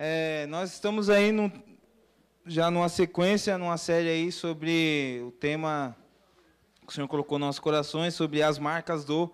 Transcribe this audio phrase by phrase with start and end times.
[0.00, 1.52] É, nós estamos aí no,
[2.46, 5.96] já numa sequência, numa série aí sobre o tema
[6.86, 9.28] que o Senhor colocou nos nossos corações, sobre as marcas do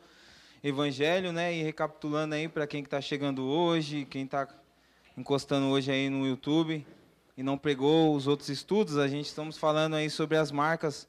[0.63, 1.55] Evangelho, né?
[1.55, 4.49] E recapitulando aí para quem está chegando hoje, quem está
[5.19, 6.87] encostando hoje aí no YouTube
[7.37, 11.07] e não pegou os outros estudos, a gente estamos falando aí sobre as marcas.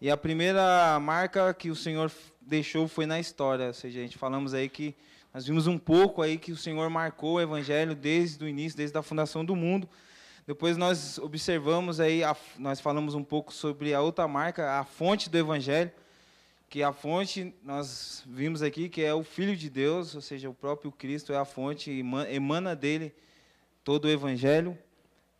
[0.00, 2.10] E a primeira marca que o Senhor
[2.40, 4.96] deixou foi na história, ou seja, a gente falamos aí que
[5.36, 8.96] nós vimos um pouco aí que o Senhor marcou o evangelho desde o início, desde
[8.96, 9.86] a fundação do mundo.
[10.46, 15.28] Depois nós observamos aí, a, nós falamos um pouco sobre a outra marca, a fonte
[15.28, 15.92] do evangelho,
[16.70, 20.54] que a fonte nós vimos aqui que é o Filho de Deus, ou seja, o
[20.54, 23.14] próprio Cristo é a fonte, emana dele
[23.84, 24.78] todo o evangelho.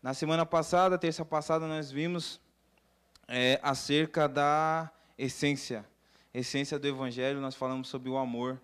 [0.02, 2.38] Na semana passada, terça passada, nós vimos
[3.26, 5.86] é, acerca da essência,
[6.34, 8.60] essência do evangelho, nós falamos sobre o amor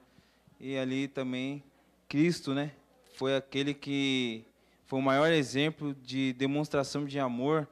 [0.62, 1.60] e ali também
[2.08, 2.70] Cristo, né?
[3.16, 4.44] Foi aquele que
[4.86, 7.68] foi o maior exemplo de demonstração de amor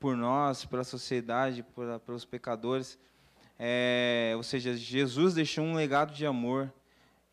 [0.00, 2.98] por nós, pela sociedade, por, pelos pecadores.
[3.56, 6.72] É, ou seja, Jesus deixou um legado de amor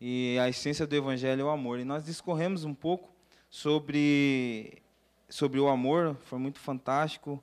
[0.00, 1.80] e a essência do Evangelho é o amor.
[1.80, 3.10] E nós discorremos um pouco
[3.50, 4.80] sobre
[5.28, 7.42] sobre o amor, foi muito fantástico.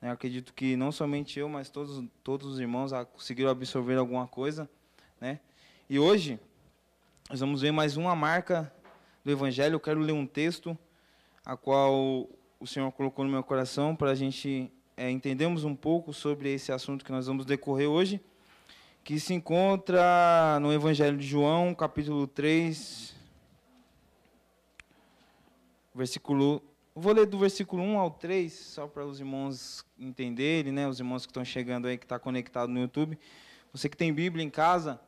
[0.00, 0.10] Né?
[0.10, 4.68] Acredito que não somente eu, mas todos todos os irmãos conseguiram absorver alguma coisa,
[5.18, 5.40] né?
[5.88, 6.38] E hoje
[7.28, 8.72] nós vamos ver mais uma marca
[9.22, 9.74] do Evangelho.
[9.74, 10.76] Eu quero ler um texto,
[11.44, 12.26] a qual
[12.58, 16.72] o Senhor colocou no meu coração para a gente é, entendermos um pouco sobre esse
[16.72, 18.18] assunto que nós vamos decorrer hoje,
[19.04, 23.14] que se encontra no Evangelho de João, capítulo 3,
[25.94, 26.62] versículo.
[26.94, 30.88] Vou ler do versículo 1 ao 3, só para os irmãos entenderem, né?
[30.88, 33.18] Os irmãos que estão chegando aí, que estão tá conectados no YouTube.
[33.70, 34.98] Você que tem Bíblia em casa,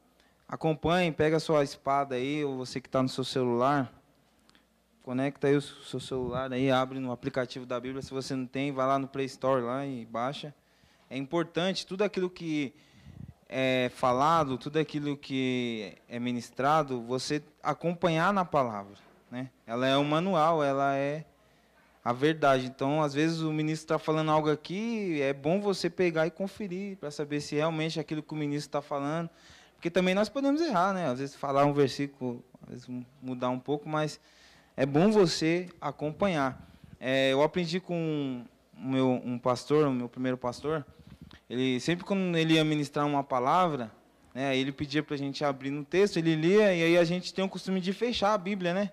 [0.50, 3.88] Acompanhe, pega a sua espada aí, ou você que está no seu celular,
[5.00, 8.02] conecta aí o seu celular aí, abre no aplicativo da Bíblia.
[8.02, 10.52] Se você não tem, vai lá no Play Store lá e baixa.
[11.08, 12.74] É importante tudo aquilo que
[13.48, 18.96] é falado, tudo aquilo que é ministrado, você acompanhar na palavra,
[19.30, 19.50] né?
[19.64, 21.24] Ela é um manual, ela é
[22.04, 22.66] a verdade.
[22.66, 26.96] Então, às vezes o ministro está falando algo aqui, é bom você pegar e conferir
[26.96, 29.30] para saber se realmente aquilo que o ministro está falando
[29.80, 31.06] porque também nós podemos errar, né?
[31.06, 34.20] Às vezes falar um versículo, às vezes mudar um pouco, mas
[34.76, 36.68] é bom você acompanhar.
[37.00, 38.44] É, eu aprendi com
[38.76, 40.84] meu, um pastor, o meu primeiro pastor,
[41.48, 43.90] ele sempre quando ele ia ministrar uma palavra,
[44.34, 47.32] né, ele pedia para a gente abrir no texto, ele lia e aí a gente
[47.32, 48.92] tem o costume de fechar a Bíblia, né?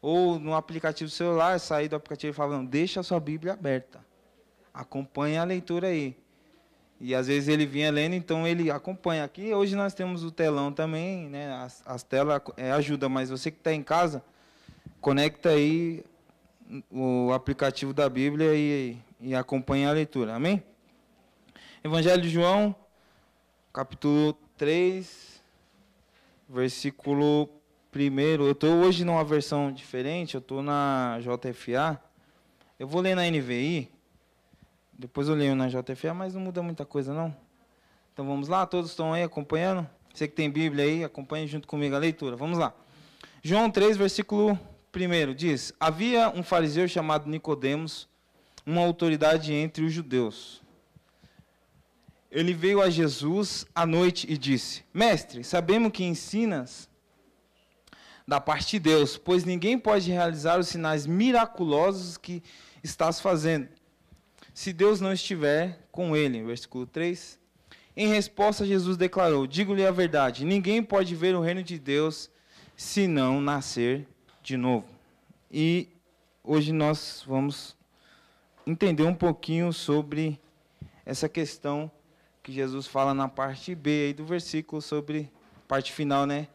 [0.00, 3.98] Ou no aplicativo celular, sair do aplicativo e falar, não, deixa a sua Bíblia aberta.
[4.72, 6.16] Acompanhe a leitura aí.
[7.04, 9.24] E às vezes ele vinha lendo, então ele acompanha.
[9.24, 11.52] Aqui hoje nós temos o telão também, né?
[11.54, 14.22] As, as telas é, ajuda, mas você que está em casa,
[15.00, 16.04] conecta aí
[16.88, 20.36] o aplicativo da Bíblia e, e acompanha a leitura.
[20.36, 20.62] Amém?
[21.82, 22.72] Evangelho de João,
[23.72, 25.42] capítulo 3,
[26.48, 27.48] versículo
[27.92, 28.20] 1.
[28.44, 32.00] Eu estou hoje numa versão diferente, eu estou na JFA.
[32.78, 33.90] Eu vou ler na NVI,
[35.02, 37.36] depois eu leio na JFA, mas não muda muita coisa, não.
[38.12, 39.84] Então vamos lá, todos estão aí acompanhando?
[40.14, 42.36] Você que tem Bíblia aí, acompanhe junto comigo a leitura.
[42.36, 42.72] Vamos lá.
[43.42, 44.56] João 3, versículo
[44.94, 48.08] 1 diz: Havia um fariseu chamado Nicodemos,
[48.64, 50.62] uma autoridade entre os judeus.
[52.30, 56.88] Ele veio a Jesus à noite e disse: Mestre, sabemos que ensinas
[58.28, 62.40] da parte de Deus, pois ninguém pode realizar os sinais miraculosos que
[62.84, 63.68] estás fazendo
[64.54, 66.42] se Deus não estiver com ele.
[66.42, 67.38] Versículo 3.
[67.96, 72.30] Em resposta, Jesus declarou: Digo-lhe a verdade, ninguém pode ver o reino de Deus
[72.76, 74.06] se não nascer
[74.42, 74.86] de novo.
[75.50, 75.88] E
[76.42, 77.76] hoje nós vamos
[78.66, 80.40] entender um pouquinho sobre
[81.04, 81.90] essa questão
[82.42, 85.30] que Jesus fala na parte B aí do versículo sobre
[85.68, 86.48] parte final, né?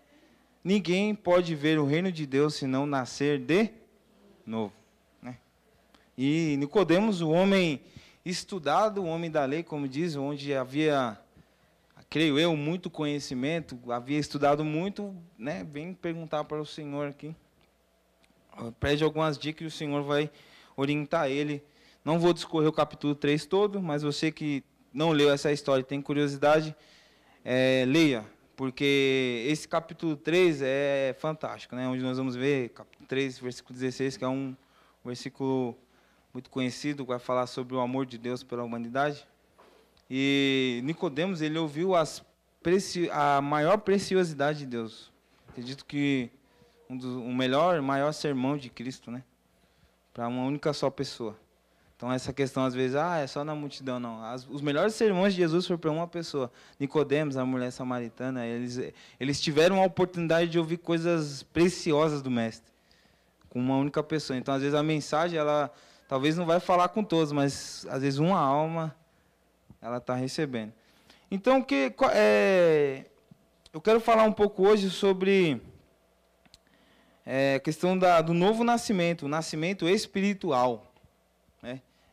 [0.63, 3.69] Ninguém pode ver o reino de Deus se não nascer de
[4.45, 4.73] novo.
[6.17, 7.79] E Nicodemos, o homem
[8.25, 11.15] estudado, o homem da lei, como diz, onde havia,
[12.09, 17.35] creio eu, muito conhecimento, havia estudado muito, né, vem perguntar para o Senhor aqui.
[18.79, 20.31] Pede algumas dicas e o Senhor vai
[20.75, 21.63] orientar ele.
[22.03, 25.85] Não vou discorrer o capítulo 3 todo, mas você que não leu essa história e
[25.85, 26.75] tem curiosidade,
[27.45, 28.25] é, leia,
[28.55, 31.87] porque esse capítulo 3 é fantástico, né?
[31.87, 34.55] onde nós vamos ver, capítulo 3, versículo 16, que é um
[35.05, 35.77] versículo
[36.37, 39.27] muito conhecido, vai falar sobre o amor de Deus pela humanidade.
[40.07, 42.23] E Nicodemos, ele ouviu as
[42.61, 45.11] preci a maior preciosidade de Deus.
[45.49, 46.29] Acredito que
[46.87, 49.23] um dos, o melhor, maior sermão de Cristo, né?
[50.13, 51.35] para uma única só pessoa.
[51.95, 54.23] Então essa questão às vezes, ah, é só na multidão, não.
[54.23, 56.51] As, os melhores sermões de Jesus foram para uma pessoa.
[56.79, 58.79] Nicodemos, a mulher samaritana, eles
[59.19, 62.71] eles tiveram a oportunidade de ouvir coisas preciosas do mestre
[63.49, 64.37] com uma única pessoa.
[64.37, 65.71] Então às vezes a mensagem ela
[66.07, 68.95] talvez não vai falar com todos, mas às vezes uma alma
[69.81, 70.73] ela está recebendo.
[71.29, 73.05] Então que é,
[73.73, 75.61] eu quero falar um pouco hoje sobre
[77.25, 80.87] é, a questão da, do novo nascimento, o nascimento espiritual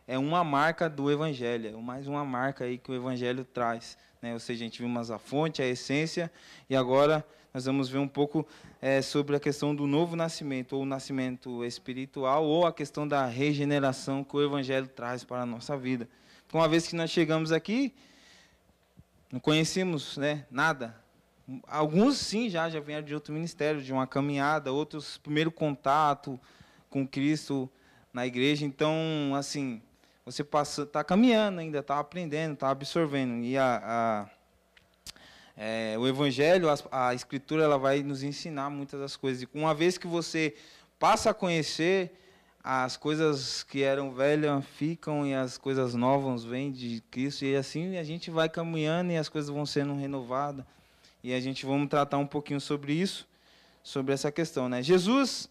[0.06, 3.96] é uma marca do Evangelho, é mais uma marca aí que o Evangelho traz.
[4.20, 4.32] Né?
[4.32, 6.30] Ou seja, a gente viu mais a fonte, a essência,
[6.68, 8.44] e agora nós vamos ver um pouco
[8.82, 13.26] é, sobre a questão do novo nascimento, ou o nascimento espiritual, ou a questão da
[13.26, 16.08] regeneração que o Evangelho traz para a nossa vida.
[16.52, 17.94] Uma vez que nós chegamos aqui,
[19.30, 20.96] não conhecemos né, nada.
[21.68, 26.40] Alguns sim já, já vieram de outro ministério, de uma caminhada, outros primeiro contato
[26.90, 27.70] com Cristo
[28.12, 28.64] na igreja.
[28.66, 28.96] Então,
[29.36, 29.80] assim,
[30.24, 33.44] você está caminhando ainda, está aprendendo, está absorvendo.
[33.44, 34.33] E a, a
[35.56, 39.42] é, o Evangelho, a, a, Escritura, ela vai nos ensinar muitas das coisas.
[39.42, 40.54] E uma vez que você
[40.98, 42.12] passa a conhecer,
[42.62, 47.44] as coisas que eram velhas ficam e as coisas novas vêm de Cristo.
[47.44, 50.64] E assim a gente vai caminhando e as coisas vão sendo renovadas.
[51.22, 53.28] E a gente vamos tratar um pouquinho sobre isso,
[53.82, 54.68] sobre essa questão.
[54.68, 54.82] Né?
[54.82, 55.48] Jesus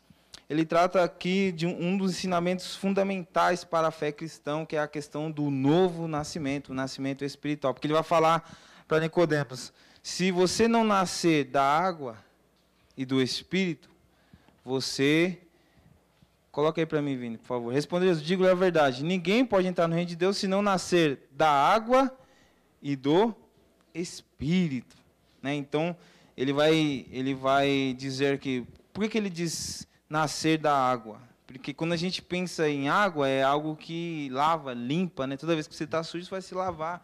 [0.50, 4.88] ele trata aqui de um dos ensinamentos fundamentais para a fé cristã, que é a
[4.88, 7.74] questão do novo nascimento, o nascimento espiritual.
[7.74, 8.58] Porque ele vai falar
[8.88, 9.72] para Nicodemos:
[10.04, 12.18] se você não nascer da água
[12.96, 13.90] e do espírito,
[14.64, 15.40] você
[16.52, 17.74] Coloca aí para mim, Vini, por favor.
[17.74, 19.04] Respondeu, digo a verdade.
[19.04, 22.16] Ninguém pode entrar no reino de Deus se não nascer da água
[22.80, 23.34] e do
[23.92, 24.96] Espírito.
[25.42, 25.56] Né?
[25.56, 25.98] Então,
[26.38, 28.68] ele vai, ele vai dizer que.
[28.94, 31.20] Por que, que ele diz nascer da água.
[31.48, 35.36] Porque quando a gente pensa em água, é algo que lava, limpa, né?
[35.36, 37.04] Toda vez que você está sujo, você vai se lavar,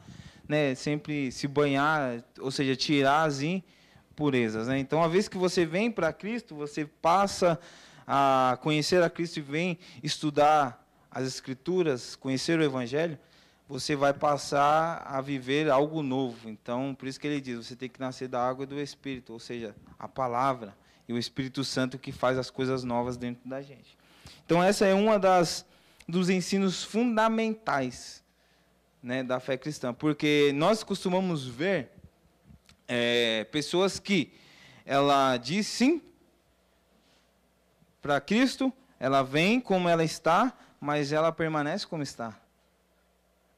[0.49, 0.75] né?
[0.75, 4.79] Sempre se banhar, ou seja, tirar as impurezas, né?
[4.79, 7.57] Então, a vez que você vem para Cristo, você passa
[8.05, 13.17] a conhecer a Cristo e vem estudar as Escrituras, conhecer o Evangelho,
[13.67, 16.49] você vai passar a viver algo novo.
[16.49, 19.31] Então, por isso que ele diz, você tem que nascer da água e do Espírito,
[19.31, 20.75] ou seja, a palavra
[21.07, 23.97] e o Espírito Santo que faz as coisas novas dentro da gente.
[24.45, 25.65] Então essa é uma das
[26.07, 28.18] dos ensinos fundamentais
[29.01, 31.89] né, da fé cristã, porque nós costumamos ver
[32.87, 34.33] é, pessoas que
[34.85, 36.01] ela diz sim
[38.01, 42.39] para Cristo, ela vem como ela está, mas ela permanece como está.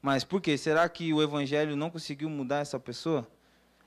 [0.02, 0.58] Mas por quê?
[0.58, 3.28] Será que o Evangelho não conseguiu mudar essa pessoa?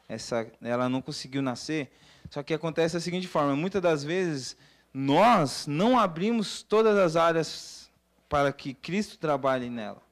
[0.09, 1.91] Essa, ela não conseguiu nascer?
[2.31, 4.57] Só que acontece da seguinte forma: muitas das vezes
[4.93, 7.91] nós não abrimos todas as áreas
[8.29, 10.03] para que Cristo trabalhe nela.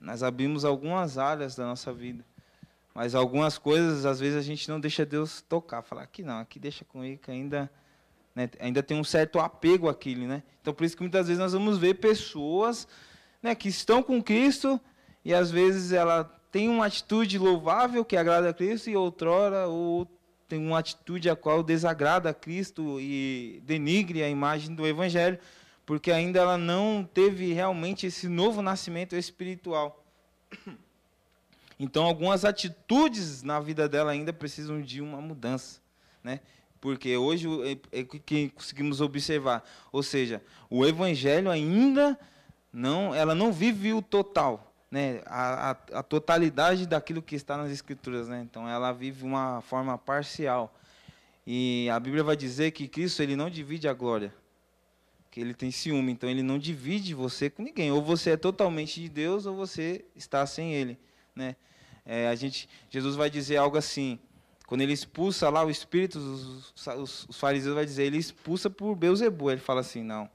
[0.00, 2.24] Nós abrimos algumas áreas da nossa vida.
[2.94, 5.82] Mas algumas coisas, às vezes, a gente não deixa Deus tocar.
[5.82, 7.70] Falar, aqui não, aqui deixa comigo, que ainda,
[8.34, 10.26] né, ainda tem um certo apego àquilo.
[10.26, 10.42] Né?
[10.60, 12.88] Então, por isso que muitas vezes nós vamos ver pessoas
[13.42, 14.80] né, que estão com Cristo
[15.24, 20.08] e, às vezes, ela tem uma atitude louvável que agrada a Cristo e outrora ou
[20.48, 25.38] tem uma atitude a qual desagrada a Cristo e denigre a imagem do Evangelho,
[25.88, 30.04] porque ainda ela não teve realmente esse novo nascimento espiritual.
[31.80, 35.80] Então, algumas atitudes na vida dela ainda precisam de uma mudança,
[36.24, 36.40] né?
[36.80, 37.46] Porque hoje
[37.92, 42.18] é, é que conseguimos observar, ou seja, o Evangelho ainda
[42.72, 47.70] não, ela não vive o total, né, a, a, a, totalidade daquilo que está nas
[47.70, 48.40] escrituras, né?
[48.42, 50.76] Então ela vive uma forma parcial.
[51.46, 54.34] E a Bíblia vai dizer que Cristo ele não divide a glória,
[55.30, 57.90] que ele tem ciúme, então ele não divide você com ninguém.
[57.90, 60.98] Ou você é totalmente de Deus ou você está sem ele,
[61.34, 61.56] né?
[62.04, 64.18] É, a gente, Jesus vai dizer algo assim,
[64.66, 68.94] quando ele expulsa lá o espírito, os, os, os fariseus vai dizer, ele expulsa por
[68.94, 69.50] Beuzebu.
[69.50, 70.28] Ele fala assim, não,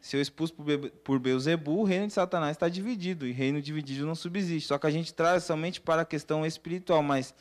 [0.00, 0.54] se eu expulso
[1.02, 4.68] por Beuzebu, o reino de Satanás está dividido, e reino dividido não subsiste.
[4.68, 7.34] Só que a gente traz somente para a questão espiritual, mas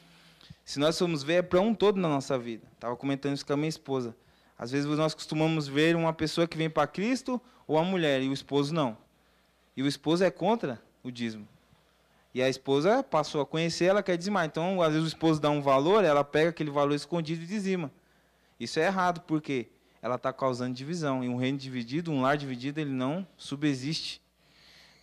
[0.65, 2.67] se nós formos ver, é para um todo na nossa vida.
[2.73, 4.15] Estava comentando isso com a minha esposa.
[4.57, 8.29] Às vezes nós costumamos ver uma pessoa que vem para Cristo ou a mulher, e
[8.29, 8.97] o esposo não.
[9.75, 11.47] E o esposo é contra o dízimo.
[12.33, 14.45] E a esposa passou a conhecer, ela quer dizimar.
[14.45, 17.91] Então, às vezes o esposo dá um valor, ela pega aquele valor escondido e dizima.
[18.59, 19.67] Isso é errado, por quê?
[20.01, 21.23] ela está causando divisão.
[21.23, 24.21] E um reino dividido, um lar dividido, ele não subsiste.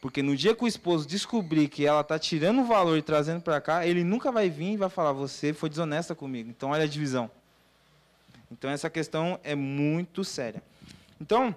[0.00, 3.40] Porque no dia que o esposo descobrir que ela está tirando o valor e trazendo
[3.40, 6.50] para cá, ele nunca vai vir e vai falar: Você foi desonesta comigo.
[6.50, 7.30] Então, olha a divisão.
[8.56, 10.62] Então, essa questão é muito séria.
[11.20, 11.54] Então,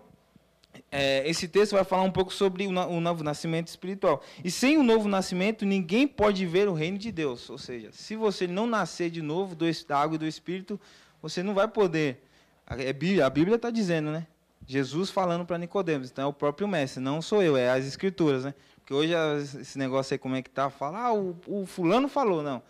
[0.91, 4.21] é, esse texto vai falar um pouco sobre o, o, novo nascimento espiritual.
[4.43, 7.49] E sem o novo nascimento, ninguém pode ver o reino de Deus.
[7.49, 10.79] Ou seja, se você não nascer de novo do, da água e do Espírito,
[11.21, 12.23] você não vai poder.
[12.67, 12.89] É
[13.21, 14.27] a Bíblia está dizendo, né?
[14.65, 16.09] Jesus falando para Nicodemos.
[16.09, 18.53] Então é o próprio mestre, não sou eu, é as escrituras, né?
[18.77, 19.13] Porque hoje
[19.61, 22.61] esse negócio aí como é que tá, fala, ah, o, o fulano falou, não.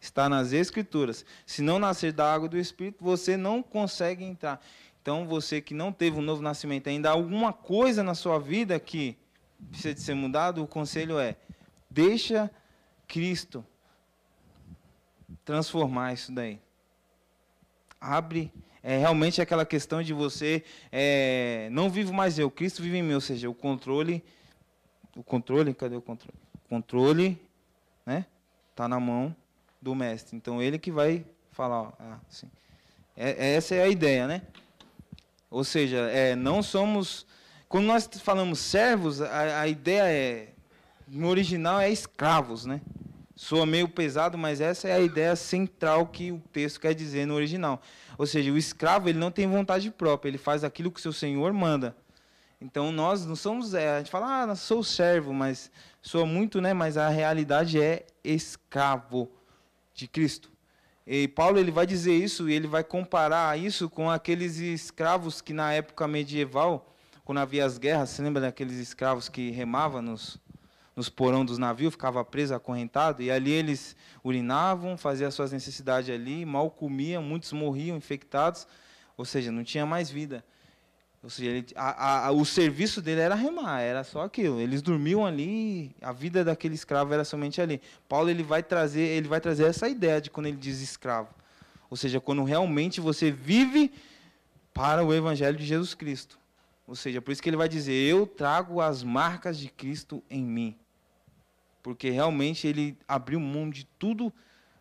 [0.00, 1.26] Está nas escrituras.
[1.44, 4.64] Se não nascer da água do Espírito, você não consegue entrar.
[5.02, 9.16] Então, você que não teve um novo nascimento ainda, alguma coisa na sua vida que
[9.70, 11.36] precisa de ser mudado, o conselho é:
[11.90, 12.50] deixa
[13.06, 13.64] Cristo
[15.44, 16.58] transformar isso daí.
[18.00, 18.50] Abre
[18.82, 23.12] é realmente aquela questão de você é, não vivo mais eu, Cristo vive em mim,
[23.12, 24.24] ou seja, o controle,
[25.14, 26.38] o controle, cadê o controle?
[26.64, 27.38] O controle,
[28.06, 28.24] né?
[28.74, 29.36] Tá na mão
[29.80, 30.36] do mestre.
[30.36, 31.92] Então ele que vai falar, ó,
[32.28, 32.50] assim.
[33.16, 34.42] É, essa é a ideia, né?
[35.50, 37.26] Ou seja, é, não somos.
[37.68, 40.48] Quando nós falamos servos, a, a ideia é.
[41.08, 42.80] No original é escravos, né?
[43.34, 47.34] Soa meio pesado, mas essa é a ideia central que o texto quer dizer no
[47.34, 47.82] original.
[48.16, 51.52] Ou seja, o escravo ele não tem vontade própria, ele faz aquilo que seu senhor
[51.52, 51.96] manda.
[52.60, 55.70] Então nós não somos, é, a gente fala, ah, sou servo, mas
[56.02, 56.74] soa muito, né?
[56.74, 59.28] Mas a realidade é escravo
[60.00, 60.50] de Cristo.
[61.06, 65.52] E Paulo ele vai dizer isso e ele vai comparar isso com aqueles escravos que
[65.52, 70.38] na época medieval, quando havia as guerras, você lembra daqueles escravos que remavam nos,
[70.94, 76.44] nos porão dos navios, ficava preso, acorrentado, e ali eles urinavam, faziam suas necessidades ali,
[76.44, 78.66] mal comiam, muitos morriam infectados,
[79.16, 80.44] ou seja, não tinha mais vida.
[81.22, 84.58] Ou seja, ele, a, a, o serviço dele era remar, era só aquilo.
[84.58, 87.80] Eles dormiam ali, a vida daquele escravo era somente ali.
[88.08, 91.28] Paulo ele vai trazer, ele vai trazer essa ideia de quando ele diz escravo.
[91.90, 93.92] Ou seja, quando realmente você vive
[94.72, 96.38] para o evangelho de Jesus Cristo.
[96.86, 100.42] Ou seja, por isso que ele vai dizer: "Eu trago as marcas de Cristo em
[100.42, 100.76] mim"
[101.82, 104.32] porque realmente ele abriu mão de tudo,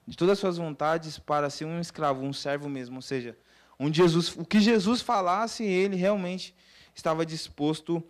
[0.06, 3.38] de todas as suas vontades para ser um escravo, um servo mesmo, ou seja,
[3.80, 6.54] onde Jesus, o que Jesus falasse, ele realmente
[6.94, 8.04] estava disposto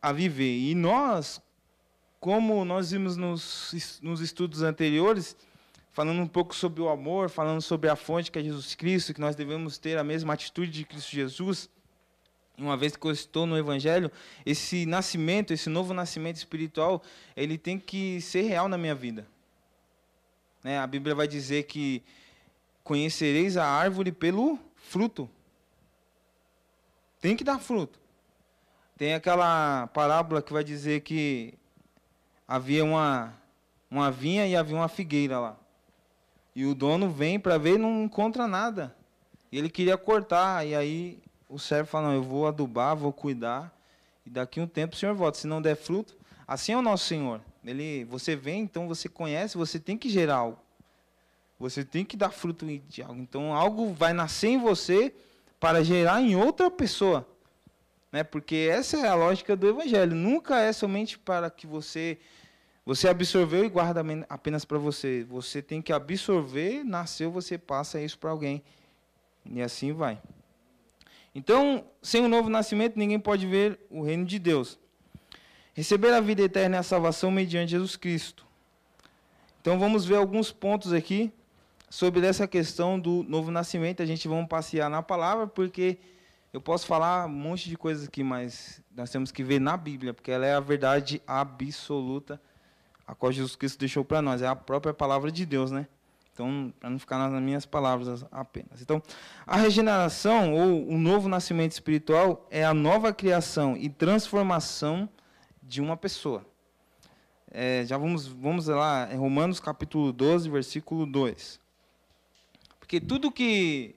[0.00, 0.58] a viver.
[0.58, 1.40] E nós,
[2.20, 5.34] como nós vimos nos, nos estudos anteriores,
[5.90, 9.20] falando um pouco sobre o amor, falando sobre a fonte que é Jesus Cristo, que
[9.20, 11.70] nós devemos ter a mesma atitude de Cristo Jesus,
[12.58, 14.10] uma vez que eu estou no Evangelho,
[14.44, 17.02] esse nascimento, esse novo nascimento espiritual,
[17.36, 19.26] ele tem que ser real na minha vida.
[20.62, 20.78] Né?
[20.78, 22.02] A Bíblia vai dizer que
[22.82, 25.28] conhecereis a árvore pelo fruto.
[27.20, 27.98] Tem que dar fruto.
[28.96, 31.54] Tem aquela parábola que vai dizer que
[32.46, 33.34] havia uma,
[33.90, 35.56] uma vinha e havia uma figueira lá.
[36.54, 38.96] E o dono vem para ver e não encontra nada.
[39.52, 41.18] Ele queria cortar, e aí
[41.48, 43.72] o servo fala, não, eu vou adubar, vou cuidar,
[44.26, 45.38] e daqui um tempo o Senhor volta.
[45.38, 46.16] Se não der fruto,
[46.46, 47.40] assim é o nosso Senhor.
[47.64, 50.58] Ele, você vem, então você conhece, você tem que gerar algo.
[51.58, 53.20] Você tem que dar fruto de algo.
[53.20, 55.12] Então algo vai nascer em você
[55.58, 57.26] para gerar em outra pessoa.
[58.12, 58.22] Né?
[58.22, 60.14] Porque essa é a lógica do evangelho.
[60.14, 62.18] Nunca é somente para que você
[62.86, 65.22] você absorveu e guarda apenas para você.
[65.28, 68.62] Você tem que absorver, nasceu, você passa isso para alguém.
[69.44, 70.18] E assim vai.
[71.34, 74.78] Então, sem o novo nascimento, ninguém pode ver o reino de Deus.
[75.74, 78.46] Receber a vida eterna é a salvação mediante Jesus Cristo.
[79.60, 81.30] Então, vamos ver alguns pontos aqui
[81.90, 84.02] sobre essa questão do novo nascimento.
[84.02, 85.98] A gente vai passear na palavra, porque
[86.52, 90.14] eu posso falar um monte de coisas aqui, mas nós temos que ver na Bíblia,
[90.14, 92.40] porque ela é a verdade absoluta,
[93.06, 94.42] a qual Jesus Cristo deixou para nós.
[94.42, 95.86] É a própria palavra de Deus, né?
[96.32, 98.80] Então, para não ficar nas minhas palavras apenas.
[98.80, 99.02] Então,
[99.44, 105.08] a regeneração ou o novo nascimento espiritual é a nova criação e transformação
[105.60, 106.46] de uma pessoa.
[107.50, 111.58] É, já vamos, vamos lá, em Romanos capítulo 12, versículo 2.
[112.88, 113.94] Porque tudo que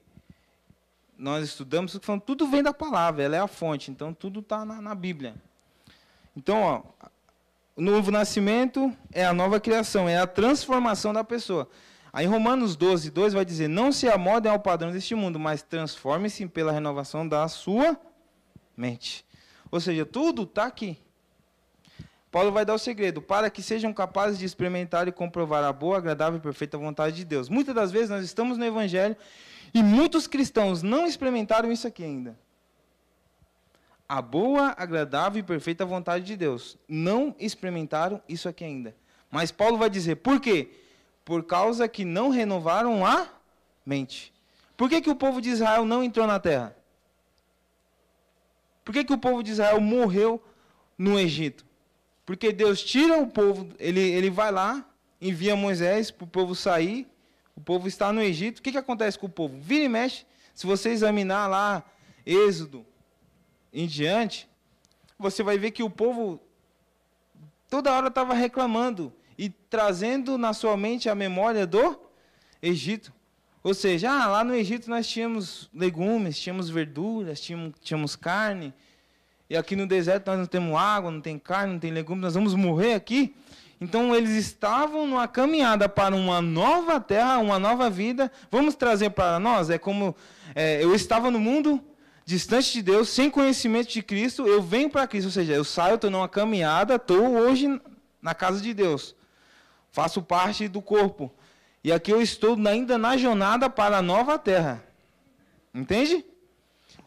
[1.16, 4.94] nós estudamos, tudo vem da palavra, ela é a fonte, então tudo está na, na
[4.94, 5.34] Bíblia.
[6.36, 6.82] Então, ó,
[7.74, 11.70] o novo nascimento é a nova criação, é a transformação da pessoa.
[12.12, 16.46] Aí Romanos 12, 2 vai dizer: Não se amodem ao padrão deste mundo, mas transforme-se
[16.46, 17.98] pela renovação da sua
[18.76, 19.24] mente.
[19.70, 20.98] Ou seja, tudo está aqui.
[22.32, 25.98] Paulo vai dar o segredo, para que sejam capazes de experimentar e comprovar a boa,
[25.98, 27.50] agradável e perfeita vontade de Deus.
[27.50, 29.14] Muitas das vezes nós estamos no Evangelho
[29.74, 32.34] e muitos cristãos não experimentaram isso aqui ainda.
[34.08, 36.78] A boa, agradável e perfeita vontade de Deus.
[36.88, 38.96] Não experimentaram isso aqui ainda.
[39.30, 40.70] Mas Paulo vai dizer, por quê?
[41.26, 43.28] Por causa que não renovaram a
[43.84, 44.32] mente.
[44.74, 46.74] Por que, que o povo de Israel não entrou na terra?
[48.82, 50.42] Por que, que o povo de Israel morreu
[50.96, 51.71] no Egito?
[52.24, 54.88] Porque Deus tira o povo, ele, ele vai lá,
[55.20, 57.06] envia Moisés para o povo sair,
[57.56, 58.58] o povo está no Egito.
[58.58, 59.58] O que, que acontece com o povo?
[59.60, 60.24] Vira e mexe.
[60.54, 61.84] Se você examinar lá
[62.24, 62.86] Êxodo
[63.72, 64.48] em diante,
[65.18, 66.40] você vai ver que o povo
[67.68, 71.98] toda hora estava reclamando e trazendo na sua mente a memória do
[72.60, 73.12] Egito.
[73.62, 78.74] Ou seja, ah, lá no Egito nós tínhamos legumes, tínhamos verduras, tínhamos, tínhamos carne.
[79.52, 82.32] E aqui no deserto nós não temos água, não tem carne, não tem legumes, nós
[82.32, 83.34] vamos morrer aqui.
[83.78, 88.32] Então eles estavam numa caminhada para uma nova terra, uma nova vida.
[88.50, 89.68] Vamos trazer para nós?
[89.68, 90.16] É como
[90.54, 91.84] é, eu estava no mundo
[92.24, 95.26] distante de Deus, sem conhecimento de Cristo, eu venho para Cristo.
[95.26, 97.78] Ou seja, eu saio, estou numa caminhada, estou hoje
[98.22, 99.14] na casa de Deus.
[99.90, 101.30] Faço parte do corpo.
[101.84, 104.82] E aqui eu estou ainda na jornada para a nova terra.
[105.74, 106.24] Entende?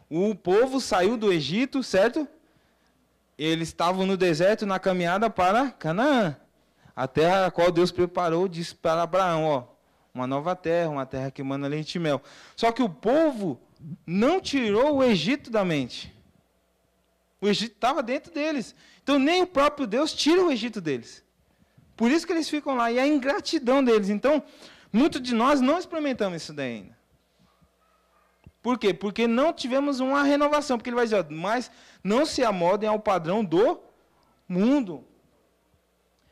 [0.08, 2.28] O povo saiu do Egito, certo?
[3.38, 6.36] Eles estavam no deserto na caminhada para Canaã.
[6.94, 9.64] A terra a qual Deus preparou, disse para Abraão, ó,
[10.14, 12.22] uma nova terra, uma terra que manda leite e mel.
[12.56, 13.60] Só que o povo
[14.06, 16.14] não tirou o Egito da mente.
[17.40, 18.74] O Egito estava dentro deles.
[19.02, 21.22] Então nem o próprio Deus tira o Egito deles.
[21.94, 22.90] Por isso que eles ficam lá.
[22.90, 24.08] E a ingratidão deles.
[24.08, 24.42] Então,
[24.92, 26.95] muitos de nós não experimentamos isso daí ainda.
[28.66, 28.92] Por quê?
[28.92, 30.76] Porque não tivemos uma renovação.
[30.76, 31.70] Porque ele vai dizer, mas
[32.02, 33.78] não se amodem ao padrão do
[34.48, 35.04] mundo.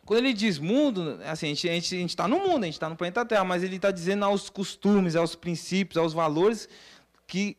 [0.04, 3.24] Quando ele diz mundo, assim, a gente está no mundo, a gente está no planeta
[3.24, 6.68] Terra, mas ele está dizendo aos costumes, aos princípios, aos valores
[7.24, 7.56] que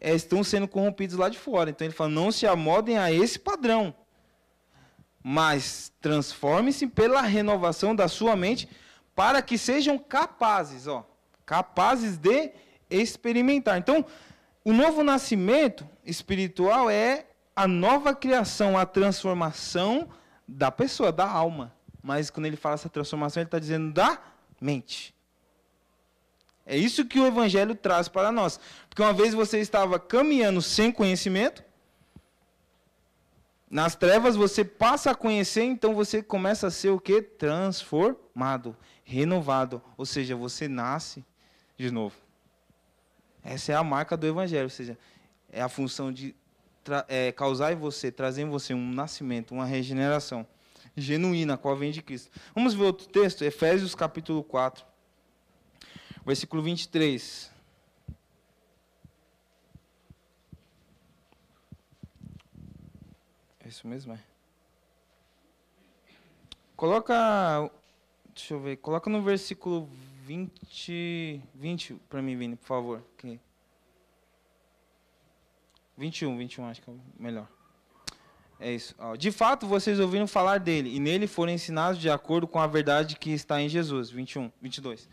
[0.00, 1.70] é, estão sendo corrompidos lá de fora.
[1.70, 3.94] Então ele fala, não se amodem a esse padrão
[5.22, 8.66] mas transforme-se pela renovação da sua mente
[9.14, 11.06] para que sejam capazes, ó,
[11.44, 12.52] capazes de
[12.90, 13.78] experimentar.
[13.78, 14.04] Então,
[14.64, 20.08] o novo nascimento espiritual é a nova criação, a transformação
[20.46, 21.74] da pessoa, da alma.
[22.02, 24.18] Mas quando ele fala essa transformação, ele está dizendo da
[24.60, 25.14] mente.
[26.66, 28.60] É isso que o Evangelho traz para nós.
[28.88, 31.64] Porque uma vez você estava caminhando sem conhecimento,
[33.68, 37.22] nas trevas você passa a conhecer, então você começa a ser o que?
[37.22, 39.82] Transformado, renovado.
[39.96, 41.24] Ou seja, você nasce
[41.76, 42.16] de novo.
[43.44, 44.98] Essa é a marca do Evangelho, ou seja,
[45.50, 46.34] é a função de
[47.08, 50.46] é, causar em você, trazer em você um nascimento, uma regeneração
[50.96, 52.30] genuína, qual vem de Cristo.
[52.54, 54.84] Vamos ver outro texto, Efésios capítulo 4,
[56.24, 57.50] versículo 23.
[63.70, 64.18] isso mesmo, é.
[66.76, 67.70] Coloca.
[68.34, 68.76] Deixa eu ver.
[68.78, 69.88] Coloca no versículo
[70.30, 71.42] 20.
[71.56, 73.02] 20 para mim, Vini, por favor.
[73.14, 73.40] Okay.
[75.98, 77.48] 21, 21, acho que é melhor.
[78.60, 78.94] É isso.
[79.18, 83.16] De fato, vocês ouviram falar dele, e nele foram ensinados de acordo com a verdade
[83.16, 84.08] que está em Jesus.
[84.08, 85.08] 21, 22.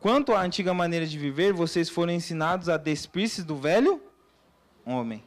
[0.00, 4.02] Quanto à antiga maneira de viver, vocês foram ensinados a despir-se do velho
[4.84, 5.22] homem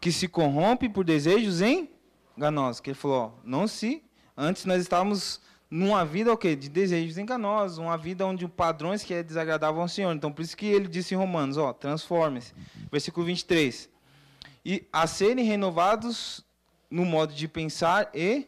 [0.00, 2.80] que se corrompe por desejos enganosos.
[2.80, 4.02] Que ele falou, ó, não se.
[4.36, 6.56] Antes nós estávamos numa vida o quê?
[6.56, 10.12] de desejos enganosos, uma vida onde padrões que é desagradável ao Senhor.
[10.12, 12.52] Então, por isso que ele disse em Romanos, ó, transforme-se.
[12.90, 13.88] Versículo 23.
[14.64, 16.44] E a serem renovados
[16.90, 18.46] no modo de pensar e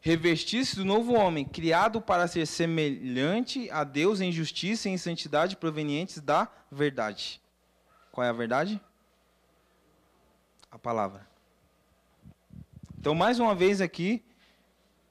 [0.00, 5.56] revestir-se do novo homem, criado para ser semelhante a Deus em justiça e em santidade
[5.56, 7.40] provenientes da verdade.
[8.12, 8.80] Qual é a verdade?
[10.76, 11.26] a palavra.
[12.98, 14.22] Então, mais uma vez aqui,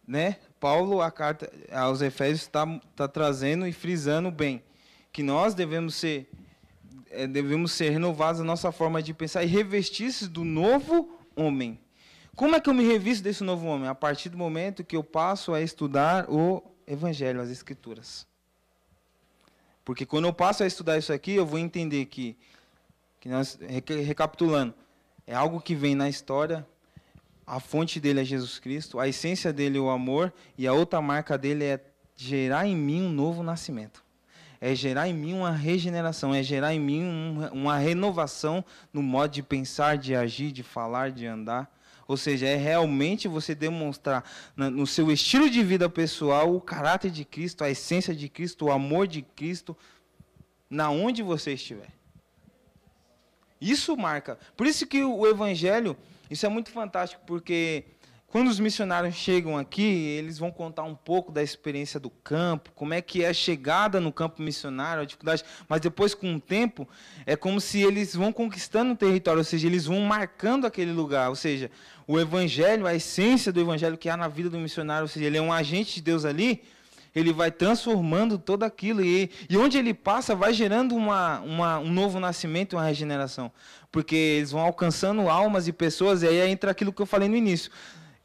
[0.08, 2.66] né, Paulo, a carta aos Efésios está
[2.96, 4.64] tá trazendo e frisando bem
[5.12, 6.30] que nós devemos ser
[7.10, 11.80] é, devemos ser renovados a nossa forma de pensar e revestir-se do novo homem.
[12.36, 13.88] Como é que eu me revisto desse novo homem?
[13.88, 18.28] A partir do momento que eu passo a estudar o Evangelho, as Escrituras.
[19.86, 22.36] Porque quando eu passo a estudar isso aqui, eu vou entender que,
[23.22, 23.58] que nós,
[24.06, 24.74] recapitulando,
[25.26, 26.68] é algo que vem na história.
[27.46, 31.02] A fonte dele é Jesus Cristo, a essência dele é o amor, e a outra
[31.02, 31.80] marca dele é
[32.16, 34.04] gerar em mim um novo nascimento.
[34.60, 39.32] É gerar em mim uma regeneração, é gerar em mim um, uma renovação no modo
[39.32, 41.70] de pensar, de agir, de falar, de andar.
[42.08, 44.24] Ou seja, é realmente você demonstrar
[44.56, 48.72] no seu estilo de vida pessoal o caráter de Cristo, a essência de Cristo, o
[48.72, 49.76] amor de Cristo,
[50.70, 51.90] na onde você estiver.
[53.60, 54.38] Isso marca.
[54.56, 55.98] Por isso que o evangelho,
[56.30, 57.86] isso é muito fantástico, porque
[58.36, 62.94] quando os missionários chegam aqui, eles vão contar um pouco da experiência do campo, como
[62.94, 65.42] é que é a chegada no campo missionário, a dificuldade.
[65.70, 66.86] Mas depois, com o tempo,
[67.26, 71.30] é como se eles vão conquistando o território, ou seja, eles vão marcando aquele lugar.
[71.30, 71.72] Ou seja,
[72.06, 75.38] o evangelho, a essência do evangelho que há na vida do missionário, ou seja, ele
[75.38, 76.62] é um agente de Deus ali,
[77.16, 79.04] ele vai transformando todo aquilo.
[79.04, 83.52] E, e onde ele passa, vai gerando uma, uma, um novo nascimento, uma regeneração.
[83.92, 87.36] Porque eles vão alcançando almas e pessoas, e aí entra aquilo que eu falei no
[87.36, 87.72] início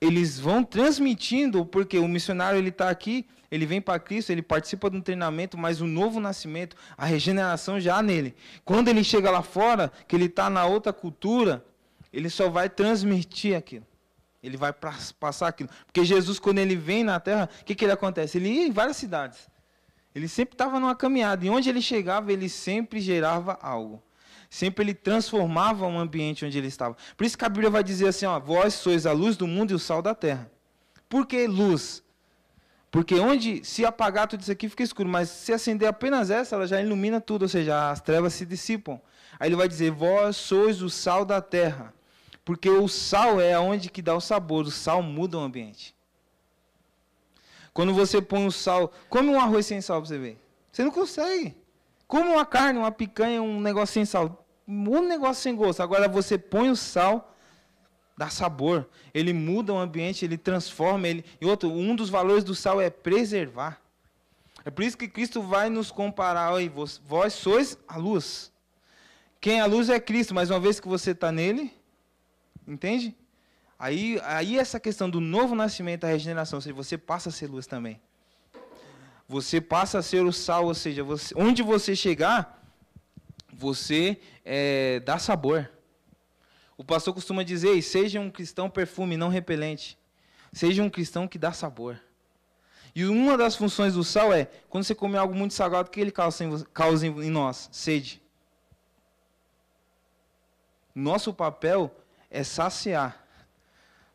[0.00, 4.88] eles vão transmitindo, porque o missionário ele está aqui, ele vem para Cristo, ele participa
[4.88, 8.34] de um treinamento, mas o novo nascimento, a regeneração já nele.
[8.64, 11.64] Quando ele chega lá fora, que ele está na outra cultura,
[12.12, 13.86] ele só vai transmitir aquilo.
[14.42, 15.68] Ele vai passar aquilo.
[15.86, 18.38] Porque Jesus, quando ele vem na terra, o que, que ele acontece?
[18.38, 19.48] Ele ia em várias cidades.
[20.14, 21.44] Ele sempre estava numa caminhada.
[21.44, 24.02] E onde ele chegava, ele sempre gerava algo.
[24.48, 26.96] Sempre ele transformava o ambiente onde ele estava.
[27.16, 29.70] Por isso que a Bíblia vai dizer assim: ó, vós sois a luz do mundo
[29.70, 30.50] e o sal da terra.
[31.08, 32.02] Por que luz?
[32.90, 36.66] Porque onde se apagar tudo isso aqui fica escuro, mas se acender apenas essa, ela
[36.66, 39.00] já ilumina tudo, ou seja, as trevas se dissipam.
[39.38, 41.94] Aí ele vai dizer: vós sois o sal da terra.
[42.50, 45.94] Porque o sal é onde que dá o sabor, o sal muda o ambiente.
[47.72, 50.36] Quando você põe o sal, come um arroz sem sal para você ver.
[50.72, 51.56] Você não consegue.
[52.08, 54.44] Como uma carne, uma picanha, um negócio sem sal.
[54.66, 55.80] Um negócio sem gosto.
[55.80, 57.32] Agora você põe o sal,
[58.18, 58.88] dá sabor.
[59.14, 61.06] Ele muda o ambiente, ele transforma.
[61.06, 61.24] Ele...
[61.40, 63.80] E outro, um dos valores do sal é preservar.
[64.64, 66.50] É por isso que Cristo vai nos comparar.
[67.06, 68.50] Vós sois a luz.
[69.40, 71.78] Quem é a luz é Cristo, mas uma vez que você está nele,
[72.66, 73.16] entende?
[73.78, 77.46] Aí, aí essa questão do novo nascimento, a regeneração, ou seja, você passa a ser
[77.46, 78.00] luz também.
[79.26, 82.62] Você passa a ser o sal, ou seja, você, onde você chegar,
[83.52, 85.70] você é, dá sabor.
[86.76, 89.98] O pastor costuma dizer: seja um cristão perfume, não repelente.
[90.52, 92.00] Seja um cristão que dá sabor.
[92.94, 96.00] E uma das funções do sal é, quando você come algo muito salgado, o que
[96.00, 97.68] ele causa em, causa em nós?
[97.70, 98.20] Sede.
[100.94, 101.94] Nosso papel
[102.30, 103.24] é saciar.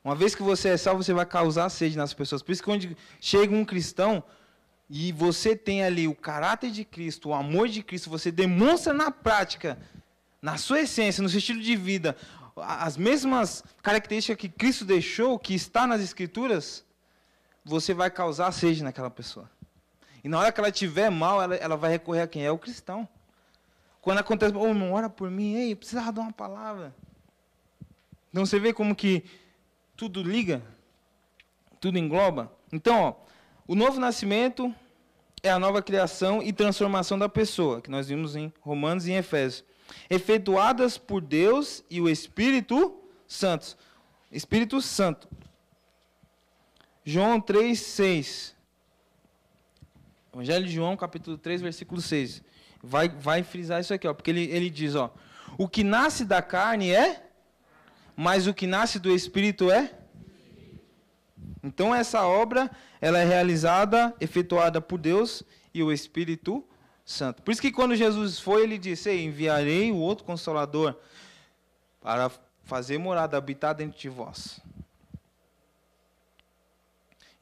[0.04, 2.42] Uma vez que você é sal, você vai causar sede nas pessoas.
[2.42, 4.24] Por isso que quando chega um cristão,
[4.90, 9.10] e você tem ali o caráter de Cristo, o amor de Cristo, você demonstra na
[9.10, 9.80] prática,
[10.42, 12.16] na sua essência, no seu estilo de vida,
[12.56, 16.86] as mesmas características que Cristo deixou, que está nas Escrituras,
[17.64, 19.50] você vai causar sede naquela pessoa.
[20.24, 22.46] E na hora que ela estiver mal, ela, ela vai recorrer a quem?
[22.46, 23.08] É o cristão.
[24.02, 26.96] Quando acontece, oh, não ora por mim, ei, precisava dar uma palavra.
[28.36, 29.24] Então você vê como que
[29.96, 30.62] tudo liga,
[31.80, 32.52] tudo engloba.
[32.70, 33.14] Então, ó,
[33.66, 34.76] o novo nascimento
[35.42, 39.16] é a nova criação e transformação da pessoa, que nós vimos em Romanos e em
[39.16, 39.64] Efésios.
[40.10, 43.78] Efetuadas por Deus e o Espírito Santo.
[44.30, 45.30] Espírito Santo.
[47.06, 48.56] João 3, 6.
[50.34, 52.44] Evangelho de João, capítulo 3, versículo 6.
[52.84, 55.10] Vai, vai frisar isso aqui, ó, porque ele, ele diz, ó,
[55.58, 57.25] o que nasce da carne é,
[58.16, 59.92] mas o que nasce do Espírito é
[61.66, 62.70] então essa obra,
[63.02, 65.42] ela é realizada, efetuada por Deus
[65.74, 66.64] e o Espírito
[67.04, 67.42] Santo.
[67.42, 70.96] Por isso que quando Jesus foi, ele disse: "Enviarei o outro consolador
[72.00, 72.30] para
[72.64, 74.62] fazer morada, habitar dentro de vós".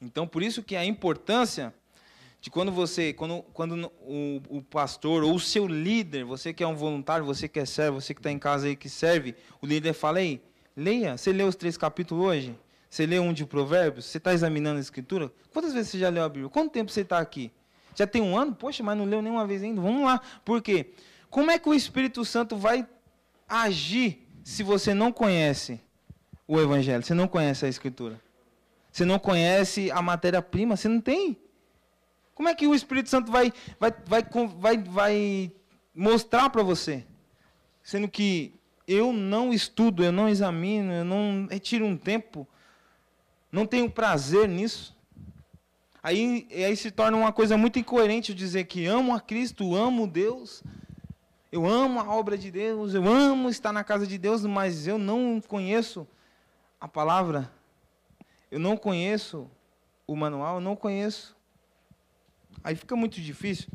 [0.00, 1.74] Então, por isso que a importância
[2.40, 6.66] de quando você, quando, quando o, o, pastor ou o seu líder, você que é
[6.66, 9.66] um voluntário, você que é servo, você que está em casa aí que serve, o
[9.66, 10.42] líder fala aí,
[10.76, 12.58] leia, você leu os três capítulos hoje?
[12.88, 14.04] Você lê um de Provérbios?
[14.04, 15.32] Você está examinando a Escritura?
[15.52, 16.48] Quantas vezes você já leu a Bíblia?
[16.48, 17.50] Quanto tempo você está aqui?
[17.94, 18.54] Já tem um ano?
[18.54, 19.80] Poxa, mas não leu nenhuma vez ainda.
[19.80, 20.20] Vamos lá.
[20.44, 20.92] Por quê?
[21.28, 22.86] Como é que o Espírito Santo vai
[23.48, 25.80] agir se você não conhece
[26.46, 27.02] o Evangelho?
[27.02, 28.20] Você não conhece a Escritura?
[28.92, 30.76] Você não conhece a matéria-prima?
[30.76, 31.36] Você não tem.
[32.32, 34.22] Como é que o Espírito Santo vai, vai, vai,
[34.56, 35.52] vai, vai
[35.92, 37.04] mostrar para você?
[37.82, 38.54] Sendo que
[38.86, 42.46] eu não estudo, eu não examino, eu não retiro um tempo
[43.54, 44.96] não tenho prazer nisso.
[46.02, 50.60] Aí, aí se torna uma coisa muito incoerente dizer que amo a Cristo, amo Deus,
[51.52, 54.98] eu amo a obra de Deus, eu amo estar na casa de Deus, mas eu
[54.98, 56.04] não conheço
[56.80, 57.48] a palavra,
[58.50, 59.48] eu não conheço
[60.04, 61.36] o manual, eu não conheço.
[62.64, 63.68] Aí fica muito difícil.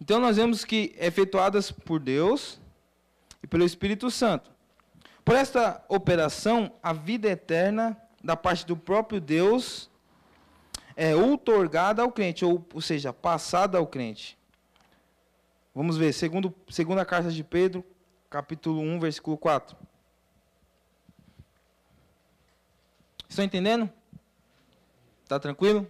[0.00, 2.59] Então nós vemos que efetuadas por Deus
[3.42, 4.50] e pelo Espírito Santo.
[5.24, 9.90] Por esta operação, a vida eterna da parte do próprio Deus
[10.96, 14.38] é outorgada ao crente, ou, ou seja, passada ao crente.
[15.74, 17.84] Vamos ver, segundo, segunda carta de Pedro,
[18.28, 19.76] capítulo 1, versículo 4.
[23.28, 23.88] Estão entendendo?
[25.28, 25.84] Tá tranquilo?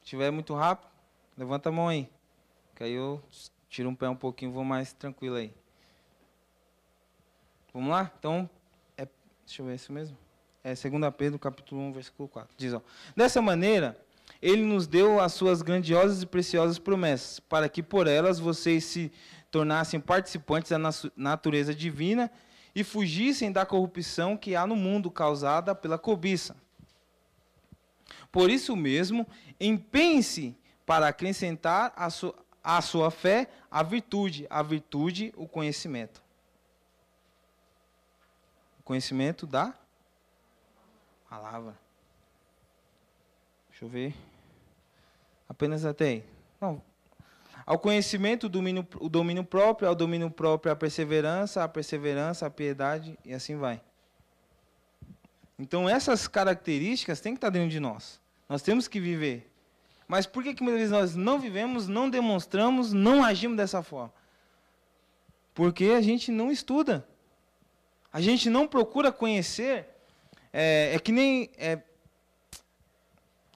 [0.00, 0.90] Se estiver muito rápido,
[1.38, 2.10] levanta a mão aí.
[2.74, 3.22] Que aí eu
[3.68, 5.54] tiro um pé um pouquinho, vou mais tranquilo aí.
[7.76, 8.10] Vamos lá?
[8.18, 8.48] Então,
[8.96, 9.06] é,
[9.44, 10.16] deixa eu ver isso mesmo.
[10.64, 12.54] É 2 Pedro, capítulo 1, versículo 4.
[12.56, 12.80] Diz, ó,
[13.14, 14.02] Dessa maneira,
[14.40, 19.12] ele nos deu as suas grandiosas e preciosas promessas, para que por elas vocês se
[19.50, 20.78] tornassem participantes da
[21.14, 22.32] natureza divina
[22.74, 26.56] e fugissem da corrupção que há no mundo causada pela cobiça.
[28.32, 29.26] Por isso mesmo,
[29.60, 32.34] empenhe-se para acrescentar à sua,
[32.64, 36.24] à sua fé a virtude, a virtude, o conhecimento.
[38.86, 39.74] Conhecimento da
[41.28, 41.76] palavra.
[43.68, 44.14] Deixa eu ver.
[45.48, 46.24] Apenas até aí.
[46.60, 46.80] Não.
[47.66, 52.50] Ao conhecimento, o domínio, o domínio próprio, ao domínio próprio, a perseverança, a perseverança, a
[52.50, 53.82] piedade, e assim vai.
[55.58, 58.20] Então, essas características têm que estar dentro de nós.
[58.48, 59.50] Nós temos que viver.
[60.06, 64.14] Mas por que, que muitas vezes nós não vivemos, não demonstramos, não agimos dessa forma?
[65.52, 67.04] Porque a gente não estuda.
[68.12, 69.86] A gente não procura conhecer.
[70.52, 71.50] É, é que nem.
[71.56, 71.82] É,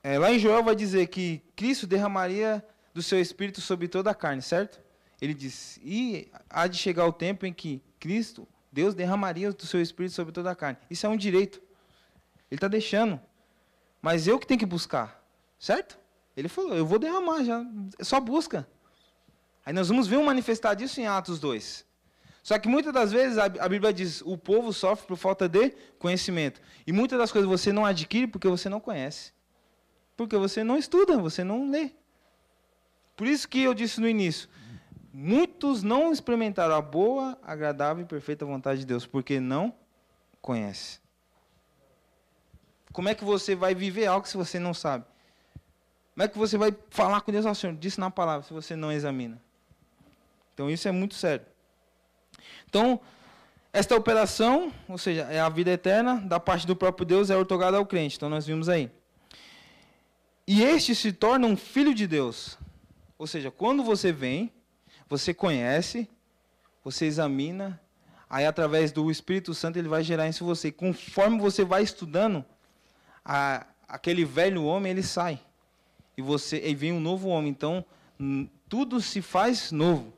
[0.02, 4.14] é, lá em Joel vai dizer que Cristo derramaria do seu espírito sobre toda a
[4.14, 4.80] carne, certo?
[5.20, 9.80] Ele diz: E há de chegar o tempo em que Cristo, Deus, derramaria do seu
[9.80, 10.78] espírito sobre toda a carne.
[10.90, 11.60] Isso é um direito.
[12.50, 13.20] Ele está deixando.
[14.00, 15.22] Mas eu que tenho que buscar,
[15.58, 15.98] certo?
[16.36, 17.64] Ele falou: Eu vou derramar já.
[18.00, 18.66] Só busca.
[19.64, 21.84] Aí nós vamos ver um manifestar disso em Atos 2.
[22.50, 26.60] Só que muitas das vezes a Bíblia diz: o povo sofre por falta de conhecimento.
[26.84, 29.32] E muitas das coisas você não adquire porque você não conhece.
[30.16, 31.92] Porque você não estuda, você não lê.
[33.14, 34.48] Por isso que eu disse no início:
[35.12, 39.72] muitos não experimentaram a boa, agradável e perfeita vontade de Deus, porque não
[40.42, 40.98] conhece.
[42.92, 45.04] Como é que você vai viver algo se você não sabe?
[46.14, 48.74] Como é que você vai falar com Deus, ao Senhor, disse na palavra, se você
[48.74, 49.40] não examina?
[50.52, 51.46] Então isso é muito sério.
[52.70, 53.00] Então,
[53.72, 57.76] esta operação, ou seja, é a vida eterna, da parte do próprio Deus, é ortogada
[57.76, 58.16] ao crente.
[58.16, 58.88] Então nós vimos aí.
[60.46, 62.56] E este se torna um filho de Deus.
[63.18, 64.52] Ou seja, quando você vem,
[65.08, 66.08] você conhece,
[66.82, 67.80] você examina,
[68.28, 70.72] aí através do Espírito Santo ele vai gerar isso em você.
[70.72, 72.44] Conforme você vai estudando,
[73.24, 75.40] a, aquele velho homem ele sai.
[76.16, 77.50] E você e vem um novo homem.
[77.50, 77.84] Então,
[78.68, 80.12] tudo se faz novo.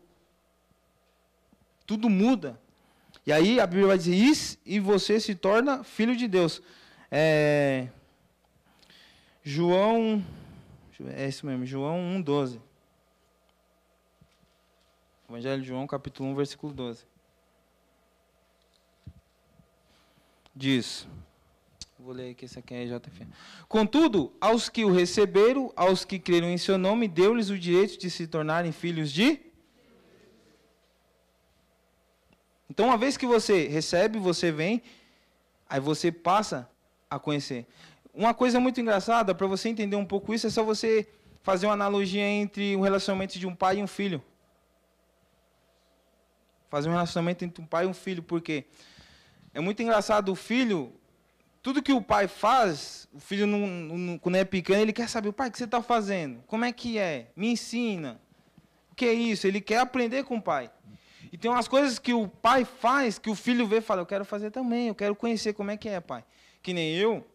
[1.87, 2.61] Tudo muda.
[3.27, 6.61] E aí a Bíblia vai dizer isso e você se torna filho de Deus.
[7.11, 7.89] É,
[9.45, 10.25] João,
[11.15, 12.61] é isso mesmo, João 1,12.
[15.29, 17.05] Evangelho de João, capítulo 1, versículo 12.
[20.55, 21.07] Diz,
[21.99, 23.27] vou ler aqui, esse aqui é JF.
[23.69, 28.11] Contudo, aos que o receberam, aos que creram em seu nome, deu-lhes o direito de
[28.11, 29.52] se tornarem filhos de
[32.69, 34.83] Então, uma vez que você recebe, você vem,
[35.69, 36.69] aí você passa
[37.11, 37.67] a conhecer.
[38.15, 41.07] Uma coisa muito engraçada, para você entender um pouco isso, é só você
[41.43, 44.23] fazer uma analogia entre o relacionamento de um pai e um filho.
[46.71, 48.65] Fazer um relacionamento entre um pai e um filho, porque
[49.53, 50.93] é muito engraçado o filho,
[51.63, 55.29] tudo que o pai faz, o filho, não, não, quando é pequeno, ele quer saber,
[55.29, 56.43] o pai, o que você está fazendo?
[56.47, 57.31] Como é que é?
[57.37, 58.21] Me ensina.
[58.91, 59.47] O que é isso?
[59.47, 60.71] Ele quer aprender com o pai.
[61.33, 64.07] E tem umas coisas que o pai faz, que o filho vê e fala, eu
[64.07, 66.23] quero fazer também, eu quero conhecer como é que é, pai.
[66.63, 67.27] Que nem eu,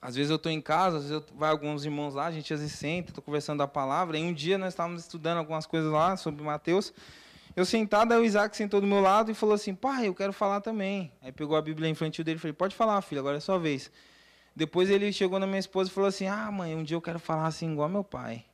[0.00, 2.52] às vezes eu estou em casa, às vezes eu, vai alguns irmãos lá, a gente
[2.52, 5.92] às vezes senta, estou conversando da palavra, e um dia nós estávamos estudando algumas coisas
[5.92, 6.92] lá sobre Mateus.
[7.54, 10.32] Eu sentado, aí o Isaac sentou do meu lado e falou assim, pai, eu quero
[10.32, 11.12] falar também.
[11.22, 13.92] Aí pegou a Bíblia infantil dele e falei, pode falar, filho, agora é sua vez.
[14.56, 17.20] Depois ele chegou na minha esposa e falou assim, ah, mãe, um dia eu quero
[17.20, 18.44] falar assim igual meu pai.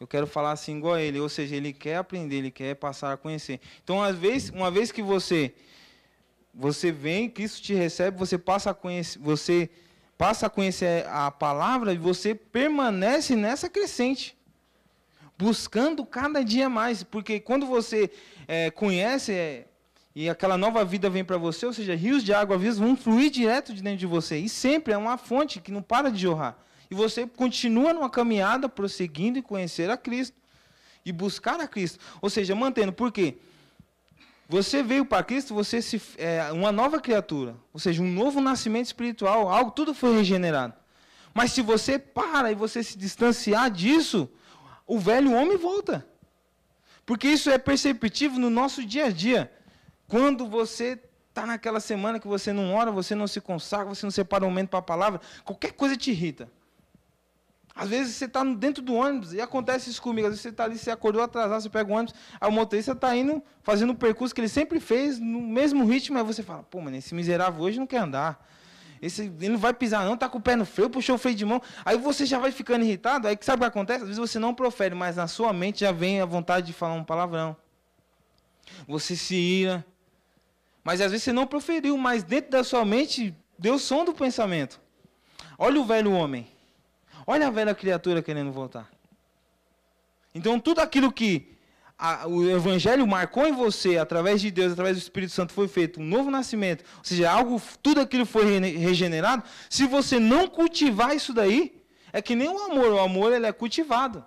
[0.00, 3.12] Eu quero falar assim igual a ele, ou seja, ele quer aprender, ele quer passar
[3.12, 3.60] a conhecer.
[3.84, 5.54] Então, às vezes, uma vez que você
[6.54, 9.70] você vem, Cristo te recebe, você passa a conhecer, você
[10.18, 14.36] passa a conhecer a palavra e você permanece nessa crescente,
[15.38, 18.10] buscando cada dia mais, porque quando você
[18.48, 19.66] é, conhece é,
[20.14, 23.30] e aquela nova vida vem para você, ou seja, rios de água vivas vão fluir
[23.30, 26.58] direto de dentro de você e sempre é uma fonte que não para de jorrar.
[26.90, 30.36] E você continua numa caminhada prosseguindo e conhecer a Cristo
[31.04, 32.92] e buscar a Cristo, ou seja, mantendo.
[32.92, 33.38] Por quê?
[34.48, 38.86] Você veio para Cristo, você se, é uma nova criatura, ou seja, um novo nascimento
[38.86, 40.74] espiritual, algo, tudo foi regenerado.
[41.32, 44.28] Mas se você para e você se distanciar disso,
[44.86, 46.04] o velho homem volta.
[47.06, 49.50] Porque isso é perceptível no nosso dia a dia.
[50.08, 51.00] Quando você
[51.30, 54.48] Está naquela semana que você não ora, você não se consagra, você não separa um
[54.48, 56.50] momento para a palavra, qualquer coisa te irrita.
[57.74, 60.26] Às vezes você está dentro do ônibus e acontece isso comigo.
[60.26, 62.92] Às vezes você está ali, você acordou atrasado, você pega o ônibus, aí o motorista
[62.92, 66.62] está indo, fazendo o percurso que ele sempre fez, no mesmo ritmo, aí você fala,
[66.64, 68.46] pô, mano, esse miserável hoje não quer andar.
[69.00, 71.34] Esse, ele não vai pisar não, está com o pé no freio, puxou o freio
[71.34, 71.62] de mão.
[71.84, 74.02] Aí você já vai ficando irritado, aí sabe o que acontece?
[74.02, 76.94] Às vezes você não profere, mas na sua mente já vem a vontade de falar
[76.94, 77.56] um palavrão.
[78.86, 79.84] Você se ira,
[80.84, 84.78] mas às vezes você não proferiu, mas dentro da sua mente deu som do pensamento.
[85.58, 86.46] Olha o velho homem.
[87.26, 88.88] Olha a velha criatura querendo voltar.
[90.34, 91.56] Então tudo aquilo que
[91.98, 96.00] a, o evangelho marcou em você através de Deus, através do Espírito Santo foi feito
[96.00, 99.42] um novo nascimento, ou seja, algo, tudo aquilo foi regenerado.
[99.68, 103.52] Se você não cultivar isso daí, é que nem o amor, o amor ele é
[103.52, 104.24] cultivado,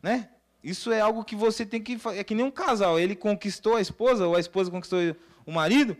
[0.00, 0.28] né?
[0.62, 3.80] Isso é algo que você tem que é que nem um casal, ele conquistou a
[3.80, 4.98] esposa ou a esposa conquistou
[5.44, 5.96] o marido,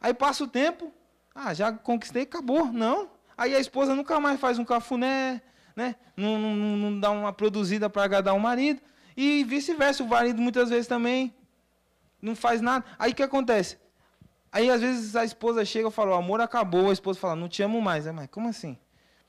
[0.00, 0.92] aí passa o tempo,
[1.34, 2.72] ah, já conquistei, acabou.
[2.72, 3.10] Não.
[3.38, 5.40] Aí a esposa nunca mais faz um cafuné,
[5.76, 5.94] né?
[6.16, 8.82] Não, não, não dá uma produzida para agradar o marido.
[9.16, 11.32] E vice-versa, o marido muitas vezes também
[12.20, 12.84] não faz nada.
[12.98, 13.78] Aí o que acontece?
[14.50, 17.48] Aí às vezes a esposa chega e fala, o amor acabou, a esposa fala, não
[17.48, 18.08] te amo mais.
[18.08, 18.76] É, mas como assim?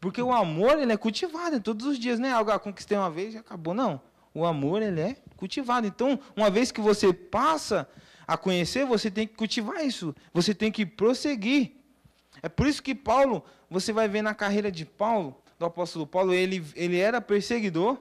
[0.02, 2.32] Porque o amor ele é cultivado todos os dias, né?
[2.32, 3.76] Algo ah, conquistei uma vez e acabou.
[3.76, 4.02] Não.
[4.34, 5.86] O amor ele é cultivado.
[5.86, 7.88] Então, uma vez que você passa
[8.26, 10.15] a conhecer, você tem que cultivar isso.
[10.34, 11.76] Você tem que prosseguir.
[12.41, 16.34] É por isso que Paulo, você vai ver na carreira de Paulo, do apóstolo Paulo,
[16.34, 17.97] ele, ele era perseguidor.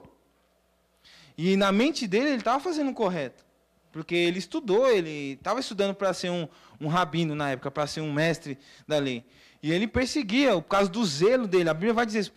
[1.37, 3.45] E na mente dele, ele estava fazendo o correto.
[3.91, 6.47] Porque ele estudou, ele estava estudando para ser um,
[6.79, 9.25] um rabino na época, para ser um mestre da lei.
[9.61, 11.69] E ele perseguia, por causa do zelo dele.
[11.69, 12.31] A Bíblia vai dizer,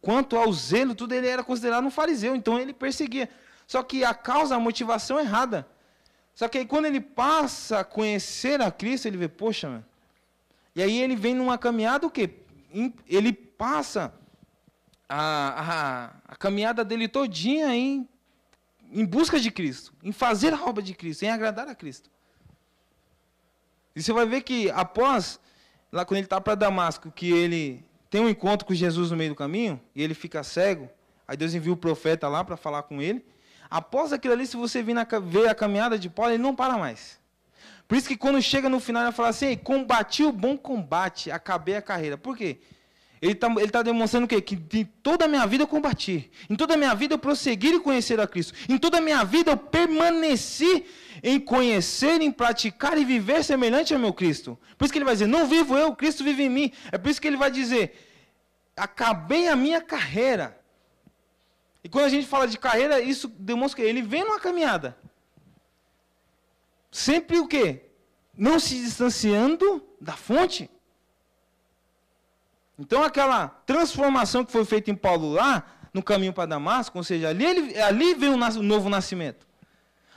[0.00, 2.34] quanto ao zelo, tudo ele era considerado um fariseu.
[2.34, 3.28] Então ele perseguia.
[3.66, 5.66] Só que a causa, a motivação errada.
[6.34, 9.84] Só que aí quando ele passa a conhecer a Cristo, ele vê, poxa, mano.
[10.74, 12.30] E aí ele vem numa caminhada o quê?
[13.06, 14.14] Ele passa
[15.08, 18.08] a, a, a caminhada dele todinha em,
[18.90, 22.10] em busca de Cristo, em fazer a obra de Cristo, em agradar a Cristo.
[23.94, 25.38] E você vai ver que após,
[25.90, 29.30] lá quando ele está para Damasco, que ele tem um encontro com Jesus no meio
[29.30, 30.88] do caminho, e ele fica cego,
[31.28, 33.24] aí Deus envia o profeta lá para falar com ele,
[33.72, 36.76] Após aquilo ali, se você vir na, ver a caminhada de Paulo, ele não para
[36.76, 37.18] mais.
[37.86, 41.76] Por isso que quando chega no final, ele fala assim: combati o bom combate, acabei
[41.76, 42.16] a carreira.
[42.16, 42.58] Por quê?
[43.22, 44.40] Ele está ele tá demonstrando o quê?
[44.40, 46.28] Que em toda a minha vida eu combati.
[46.50, 48.52] Em toda a minha vida eu prossegui e conhecer a Cristo.
[48.68, 50.84] Em toda a minha vida eu permaneci
[51.22, 54.58] em conhecer, em praticar e viver semelhante ao meu Cristo.
[54.76, 56.72] Por isso que ele vai dizer: Não vivo eu, Cristo vive em mim.
[56.90, 57.94] É por isso que ele vai dizer:
[58.76, 60.58] Acabei a minha carreira.
[61.84, 64.96] E quando a gente fala de carreira, isso demonstra que ele vem numa caminhada.
[66.92, 67.86] Sempre o quê?
[68.36, 70.70] Não se distanciando da fonte.
[72.78, 77.30] Então aquela transformação que foi feita em Paulo lá, no caminho para Damasco, ou seja,
[77.30, 79.44] ali, ele, ali veio o novo nascimento.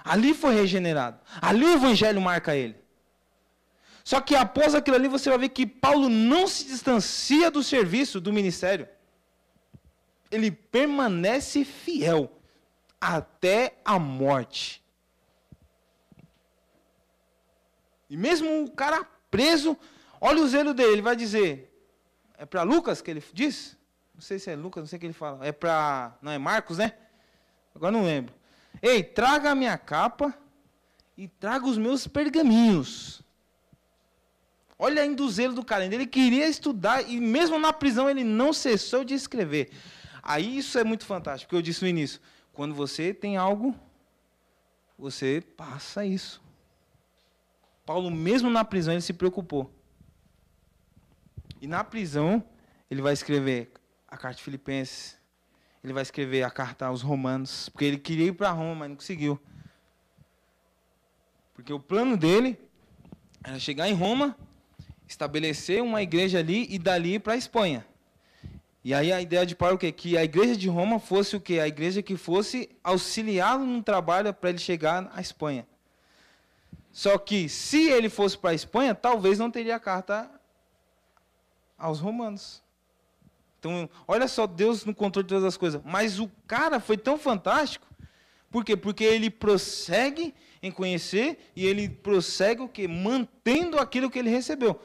[0.04, 1.20] Ali foi regenerado.
[1.42, 2.76] Ali o evangelho marca ele.
[4.04, 8.22] Só que após aquilo ali, você vai ver que Paulo não se distancia do serviço,
[8.22, 8.88] do ministério
[10.36, 12.32] ele permanece fiel
[13.00, 14.84] até a morte.
[18.10, 19.78] E mesmo o cara preso,
[20.22, 21.72] olha o zelo dele, ele vai dizer:
[22.38, 23.78] é para Lucas que ele diz?
[24.14, 25.46] Não sei se é Lucas, não sei o que ele fala.
[25.46, 26.18] É para.
[26.22, 26.94] Não é Marcos, né?
[27.74, 28.34] Agora não lembro.
[28.82, 30.34] Ei, traga a minha capa
[31.18, 33.22] e traga os meus pergaminhos.
[34.78, 35.86] Olha ainda o zelo do cara.
[35.86, 39.72] Ele queria estudar e mesmo na prisão ele não cessou de escrever.
[40.22, 42.20] Aí isso é muito fantástico, porque eu disse no início,
[42.52, 43.76] quando você tem algo,
[44.98, 46.42] você passa isso.
[47.86, 49.72] Paulo, mesmo na prisão, ele se preocupou.
[51.62, 52.44] E na prisão,
[52.90, 53.72] ele vai escrever
[54.08, 55.18] a carta de Filipenses,
[55.84, 58.96] ele vai escrever a carta aos Romanos, porque ele queria ir para Roma, mas não
[58.96, 59.40] conseguiu.
[61.54, 62.60] Porque o plano dele
[63.44, 64.36] era chegar em Roma,
[65.08, 67.86] estabelecer uma igreja ali e dali para a Espanha.
[68.84, 69.92] E aí a ideia de Paulo é?
[69.92, 71.60] Que a igreja de Roma fosse o quê?
[71.60, 75.68] A igreja que fosse auxiliá-lo no trabalho para ele chegar à Espanha.
[76.96, 80.32] Só que se ele fosse para a Espanha, talvez não teria a carta
[81.78, 82.64] aos romanos.
[83.60, 85.82] Então, olha só, Deus no controle de todas as coisas.
[85.84, 87.86] Mas o cara foi tão fantástico.
[88.50, 88.78] Por quê?
[88.78, 90.34] Porque ele prossegue
[90.64, 92.88] em conhecer e ele prossegue o quê?
[92.88, 94.82] Mantendo aquilo que ele recebeu.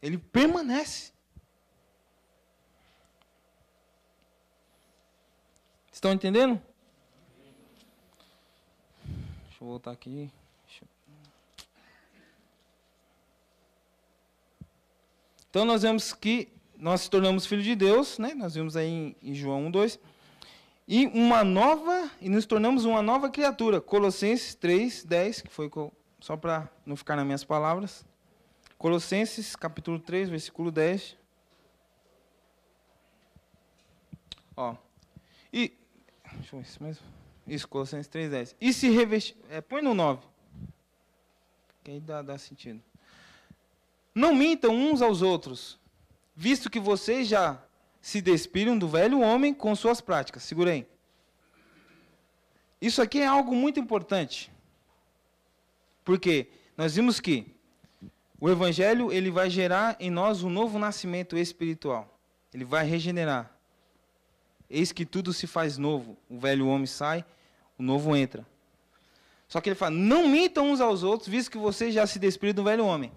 [0.00, 1.10] Ele permanece.
[5.90, 6.62] Estão entendendo?
[9.66, 10.30] Vou voltar aqui.
[15.50, 16.48] Então nós vemos que
[16.78, 18.32] nós nos tornamos filhos de Deus, né?
[18.32, 19.98] Nós vimos aí em, João 1, 2.
[20.86, 23.80] E uma nova, e nos tornamos uma nova criatura.
[23.80, 25.68] Colossenses 3, 10, que foi
[26.20, 28.06] só para não ficar nas minhas palavras.
[28.78, 31.16] Colossenses capítulo 3, versículo 10.
[34.56, 34.76] Ó.
[35.52, 35.76] E.
[36.34, 37.15] Deixa eu ver se mais.
[37.46, 38.56] Isso, Colossenses 3, 10.
[38.60, 39.36] E se revestir.
[39.50, 40.26] É, põe no 9.
[41.84, 42.82] Que aí dá, dá sentido.
[44.14, 45.78] Não mintam uns aos outros,
[46.34, 47.62] visto que vocês já
[48.00, 50.42] se despiram do velho homem com suas práticas.
[50.42, 50.86] Segura aí.
[52.80, 54.50] Isso aqui é algo muito importante.
[56.04, 57.54] Porque nós vimos que
[58.40, 62.18] o evangelho ele vai gerar em nós um novo nascimento espiritual.
[62.52, 63.50] Ele vai regenerar.
[64.68, 66.16] Eis que tudo se faz novo.
[66.28, 67.24] O velho homem sai,
[67.78, 68.46] o novo entra.
[69.48, 72.54] Só que ele fala: "Não mintam uns aos outros, visto que vocês já se despiram
[72.54, 73.12] do velho homem".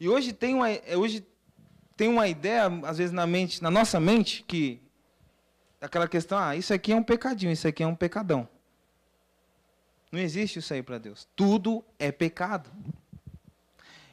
[0.00, 0.66] E hoje tem uma
[0.96, 1.24] hoje
[1.96, 4.80] tem uma ideia, às vezes, na mente, na nossa mente, que
[5.80, 8.48] aquela questão, ah, isso aqui é um pecadinho, isso aqui é um pecadão.
[10.10, 11.28] Não existe isso aí para Deus.
[11.36, 12.70] Tudo é pecado.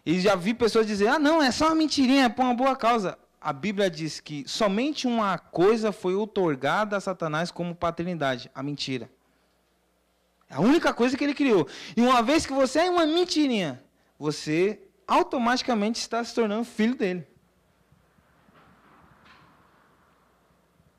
[0.05, 2.76] E já vi pessoas dizer, ah, não, é só uma mentirinha, é por uma boa
[2.76, 3.17] causa.
[3.39, 9.09] A Bíblia diz que somente uma coisa foi otorgada a Satanás como paternidade, a mentira.
[10.52, 11.68] A única coisa que ele criou.
[11.95, 13.82] E uma vez que você é uma mentirinha,
[14.20, 17.26] você automaticamente está se tornando filho dele.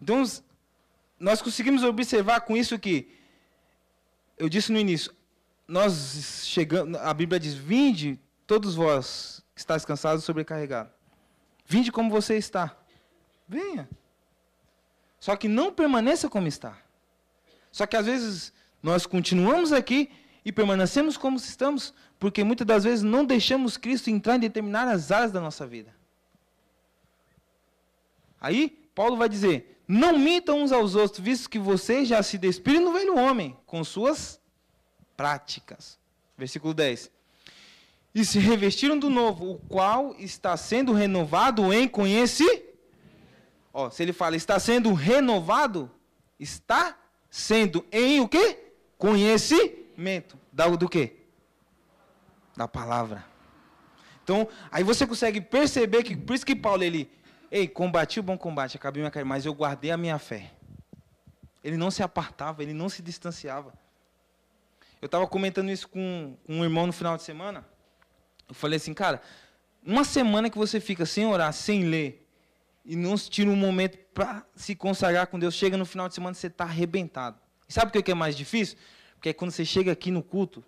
[0.01, 0.25] Então,
[1.21, 3.15] nós conseguimos observar com isso que,
[4.37, 5.15] eu disse no início,
[5.69, 10.93] nós chegamos, a Bíblia diz: Vinde, todos vós que estáis cansados e sobrecarregados.
[11.65, 12.77] Vinde como você está.
[13.47, 13.89] Venha.
[15.21, 16.77] Só que não permaneça como está.
[17.71, 20.11] Só que às vezes nós continuamos aqui
[20.45, 25.31] e permanecemos como estamos, porque muitas das vezes não deixamos Cristo entrar em determinadas áreas
[25.31, 25.95] da nossa vida.
[28.41, 32.85] Aí, Paulo vai dizer: não mintam uns aos outros, visto que vocês já se despiram
[32.85, 34.41] do velho homem com suas
[35.17, 35.99] práticas.
[36.37, 37.11] Versículo 10.
[38.15, 42.73] E se revestiram do novo, o qual está sendo renovado em conhecimento.
[43.73, 45.91] Ó, se ele fala está sendo renovado,
[46.39, 46.99] está
[47.31, 48.72] sendo em o quê?
[49.03, 50.39] Conhecimento.
[50.53, 51.17] Da, do quê?
[52.57, 53.25] Da palavra.
[54.23, 57.11] Então, aí você consegue perceber que, por isso que Paulo, ele,
[57.51, 60.53] Ei, combati o bom combate, acabei minha carreira, mas eu guardei a minha fé.
[61.65, 63.75] Ele não se apartava, ele não se distanciava.
[65.01, 67.67] Eu estava comentando isso com, com um irmão no final de semana.
[68.49, 69.21] Eu falei assim, cara,
[69.85, 72.25] uma semana que você fica sem orar, sem ler,
[72.85, 76.15] e não se tira um momento para se consagrar com Deus, chega no final de
[76.15, 77.43] semana você está arrebentado.
[77.69, 78.77] E sabe o que é mais difícil?
[79.15, 80.65] Porque é quando você chega aqui no culto,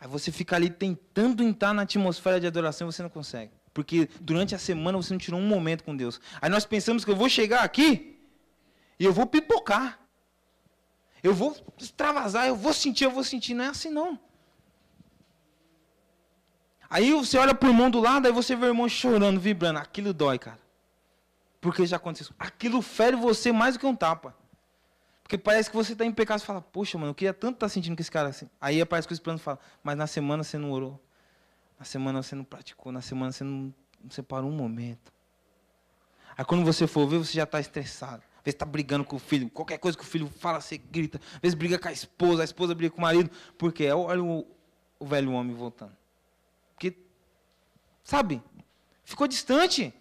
[0.00, 3.52] aí você fica ali tentando entrar na atmosfera de adoração e você não consegue.
[3.72, 6.20] Porque durante a semana você não tirou um momento com Deus.
[6.40, 8.18] Aí nós pensamos que eu vou chegar aqui
[8.98, 9.98] e eu vou pipocar.
[11.22, 13.54] Eu vou extravasar, eu vou sentir, eu vou sentir.
[13.54, 14.18] Não é assim não.
[16.88, 19.78] Aí você olha para o irmão do lado, aí você vê o irmão chorando, vibrando.
[19.78, 20.60] Aquilo dói, cara.
[21.60, 22.34] Porque já aconteceu.
[22.38, 24.36] Aquilo fere você mais do que um tapa.
[25.26, 27.66] Porque parece que você está em pecado e fala, poxa, mano, eu queria tanto estar
[27.66, 28.48] tá sentindo que esse cara assim.
[28.60, 31.02] Aí parece que o Espírito fala, mas na semana você não orou.
[31.76, 35.12] Na semana você não praticou, na semana você não, não separou um momento.
[36.38, 38.22] Aí quando você for ver, você já está estressado.
[38.38, 39.50] Às vezes está brigando com o filho.
[39.50, 41.20] Qualquer coisa que o filho fala, você grita.
[41.34, 43.28] Às vezes briga com a esposa, a esposa briga com o marido.
[43.58, 44.46] Porque é, olha o,
[44.96, 45.96] o velho homem voltando.
[46.72, 46.96] Porque,
[48.04, 48.40] sabe,
[49.02, 49.92] ficou distante.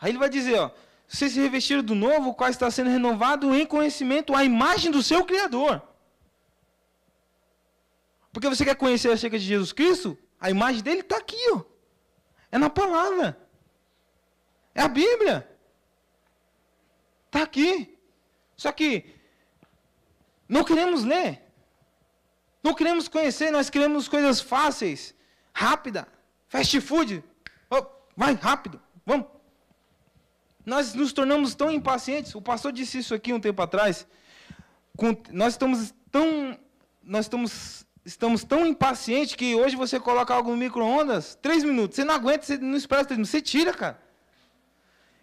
[0.00, 0.70] Aí ele vai dizer, ó,
[1.08, 5.02] vocês se revestiram do novo, o qual está sendo renovado em conhecimento à imagem do
[5.02, 5.82] seu Criador.
[8.30, 10.18] Porque você quer conhecer acerca de Jesus Cristo?
[10.38, 11.62] A imagem dele está aqui, ó.
[12.52, 13.40] É na palavra.
[14.74, 15.48] É a Bíblia.
[17.26, 17.98] Está aqui.
[18.54, 19.14] Só que
[20.46, 21.42] não queremos ler.
[22.62, 25.14] Não queremos conhecer, nós queremos coisas fáceis,
[25.54, 26.06] rápida,
[26.48, 27.24] fast food.
[27.70, 27.86] Oh,
[28.16, 29.37] vai, rápido, vamos.
[30.68, 32.34] Nós nos tornamos tão impacientes.
[32.34, 34.06] O pastor disse isso aqui um tempo atrás.
[35.32, 36.58] Nós estamos tão,
[37.02, 41.96] nós estamos estamos tão impacientes que hoje você coloca algo no micro-ondas, três minutos.
[41.96, 43.98] Você não aguenta, você não espera três minutos, você tira, cara.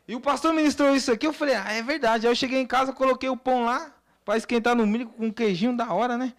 [0.08, 2.26] E o pastor ministrou isso aqui, eu falei, ah, é verdade.
[2.26, 3.94] Aí eu cheguei em casa, coloquei o pão lá,
[4.24, 6.34] para esquentar no milho com queijinho da hora, né?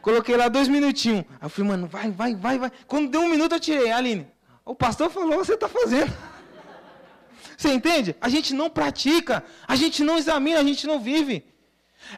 [0.00, 1.26] Coloquei lá dois minutinhos.
[1.40, 2.72] Aí eu falei, mano, vai, vai, vai, vai.
[2.86, 3.90] Quando deu um minuto, eu tirei.
[3.90, 4.26] Aline,
[4.64, 6.12] o pastor falou, você está fazendo.
[7.64, 8.14] Você entende?
[8.20, 11.36] A gente não pratica, a gente não examina, a gente não vive.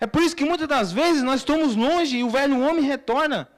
[0.01, 3.49] É por isso que muitas das vezes nós estamos longe e o velho homem retorna.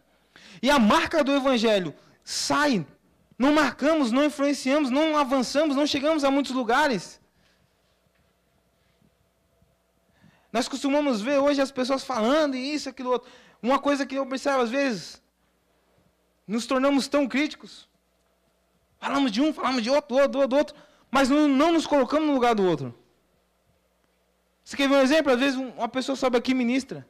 [0.62, 2.86] E a marca do evangelho sai
[3.38, 7.18] não marcamos, não influenciamos, não avançamos, não chegamos a muitos lugares.
[10.52, 13.30] Nós costumamos ver hoje as pessoas falando e isso, aquilo outro.
[13.62, 15.22] Uma coisa que eu percebo às vezes,
[16.46, 17.88] nos tornamos tão críticos.
[19.00, 20.76] Falamos de um, falamos de outro, do outro, do outro,
[21.10, 22.94] mas não, não nos colocamos no lugar do outro.
[24.64, 25.32] Você quer ver um exemplo?
[25.32, 27.06] Às vezes uma pessoa sobe aqui e ministra.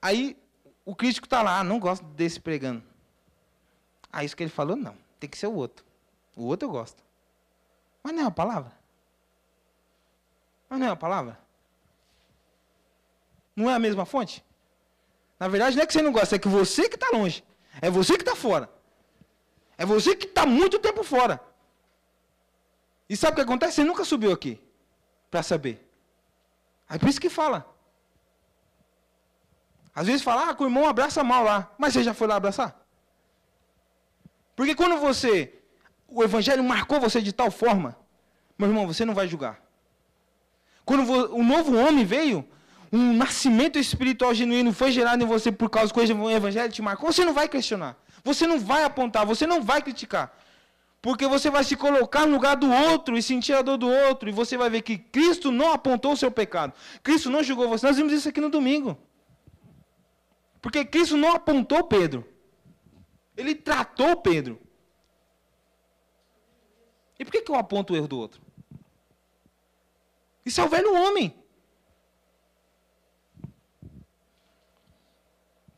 [0.00, 0.36] Aí
[0.84, 2.82] o crítico está lá, ah, não gosto desse pregando.
[4.12, 4.96] Ah, isso que ele falou, não.
[5.18, 5.84] Tem que ser o outro.
[6.36, 7.02] O outro eu gosto.
[8.02, 8.72] Mas não é uma palavra.
[10.68, 11.38] Mas não é uma palavra.
[13.56, 14.44] Não é a mesma fonte?
[15.38, 17.44] Na verdade, não é que você não gosta, é que você que está longe.
[17.80, 18.70] É você que está fora.
[19.76, 21.40] É você que está muito tempo fora.
[23.08, 23.76] E sabe o que acontece?
[23.76, 24.60] Você nunca subiu aqui
[25.30, 25.90] para saber.
[26.88, 27.66] É por isso que fala.
[29.94, 31.70] Às vezes fala, ah, que o irmão abraça mal lá.
[31.78, 32.80] Mas você já foi lá abraçar?
[34.56, 35.52] Porque quando você,
[36.08, 37.96] o evangelho marcou você de tal forma,
[38.58, 39.60] meu irmão, você não vai julgar.
[40.84, 42.46] Quando o novo homem veio,
[42.92, 47.12] um nascimento espiritual genuíno foi gerado em você por causa que o evangelho te marcou,
[47.12, 47.96] você não vai questionar.
[48.22, 50.36] Você não vai apontar, você não vai criticar.
[51.04, 54.26] Porque você vai se colocar no lugar do outro e sentir a dor do outro.
[54.26, 56.72] E você vai ver que Cristo não apontou o seu pecado.
[57.02, 57.86] Cristo não julgou você.
[57.86, 58.96] Nós vimos isso aqui no domingo.
[60.62, 62.26] Porque Cristo não apontou Pedro.
[63.36, 64.58] Ele tratou Pedro.
[67.18, 68.40] E por que, que eu aponto o erro do outro?
[70.42, 71.38] Isso é o velho homem.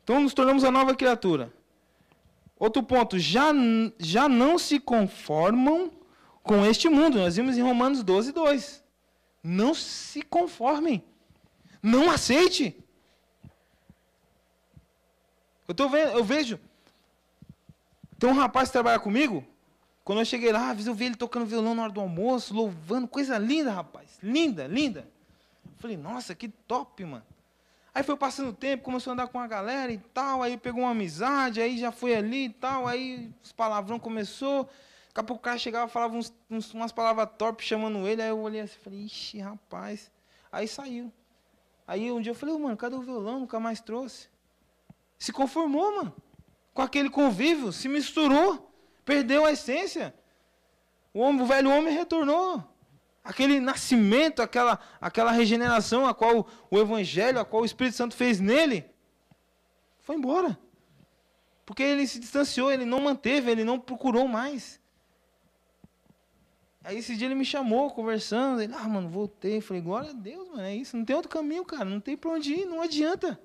[0.05, 1.51] Então nos tornamos a nova criatura.
[2.59, 3.51] Outro ponto, já,
[3.99, 5.91] já não se conformam
[6.41, 7.19] com este mundo.
[7.19, 8.83] Nós vimos em Romanos 12, 2.
[9.43, 11.03] Não se conformem.
[11.83, 12.75] Não aceite.
[15.67, 16.59] Eu, tô vendo, eu vejo.
[18.17, 19.45] Tem um rapaz que trabalha comigo.
[20.03, 23.07] Quando eu cheguei lá, eu vi ele tocando violão na hora do almoço, louvando.
[23.07, 24.17] Coisa linda, rapaz.
[24.23, 25.07] Linda, linda.
[25.65, 27.25] Eu falei, nossa, que top, mano.
[27.97, 30.83] Aí foi passando o tempo, começou a andar com a galera e tal, aí pegou
[30.83, 34.65] uma amizade, aí já foi ali e tal, aí os palavrão começou.
[35.07, 38.29] Daqui a pouco o cara chegava falava uns, uns, umas palavras torpes chamando ele, aí
[38.29, 40.11] eu olhei assim e falei, ixi, rapaz.
[40.51, 41.11] Aí saiu.
[41.87, 43.39] Aí um dia eu falei, oh, mano, cadê o violão?
[43.39, 44.29] Nunca mais trouxe.
[45.17, 46.13] Se conformou, mano.
[46.75, 48.71] Com aquele convívio, se misturou,
[49.03, 50.13] perdeu a essência.
[51.11, 52.63] O, homem, o velho homem retornou
[53.27, 58.39] aquele nascimento, aquela, aquela regeneração a qual o Evangelho, a qual o Espírito Santo fez
[58.39, 58.85] nele,
[59.99, 60.57] foi embora.
[61.65, 64.79] Porque ele se distanciou, ele não manteve, ele não procurou mais.
[66.81, 69.57] Aí esse dia ele me chamou, conversando, ele, ah, mano, voltei.
[69.57, 72.15] Eu falei, glória a Deus, mano, é isso, não tem outro caminho, cara, não tem
[72.15, 73.37] para onde ir, não adianta.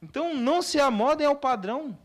[0.00, 1.96] Então não se amodem ao padrão.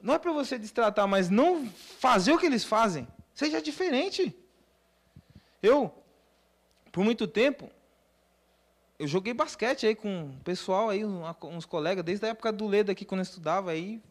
[0.00, 1.66] Não é para você destratar, mas não
[1.98, 3.06] fazer o que eles fazem.
[3.38, 4.36] Seja diferente.
[5.62, 5.94] Eu,
[6.90, 7.70] por muito tempo,
[8.98, 12.90] eu joguei basquete aí com o pessoal aí, uns colegas, desde a época do Leda
[12.90, 14.02] aqui, quando eu estudava aí.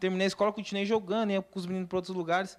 [0.00, 2.56] Terminei a escola, continuei jogando, ia com os meninos para outros lugares.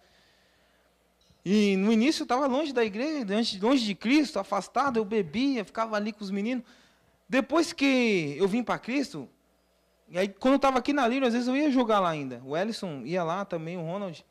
[1.43, 3.25] E no início eu estava longe da igreja,
[3.59, 6.63] longe de Cristo, afastado, eu bebia, ficava ali com os meninos.
[7.27, 9.27] Depois que eu vim para Cristo,
[10.09, 12.39] e aí quando eu estava aqui na Lira, às vezes eu ia jogar lá ainda.
[12.45, 14.23] O Ellison ia lá também, o Ronald.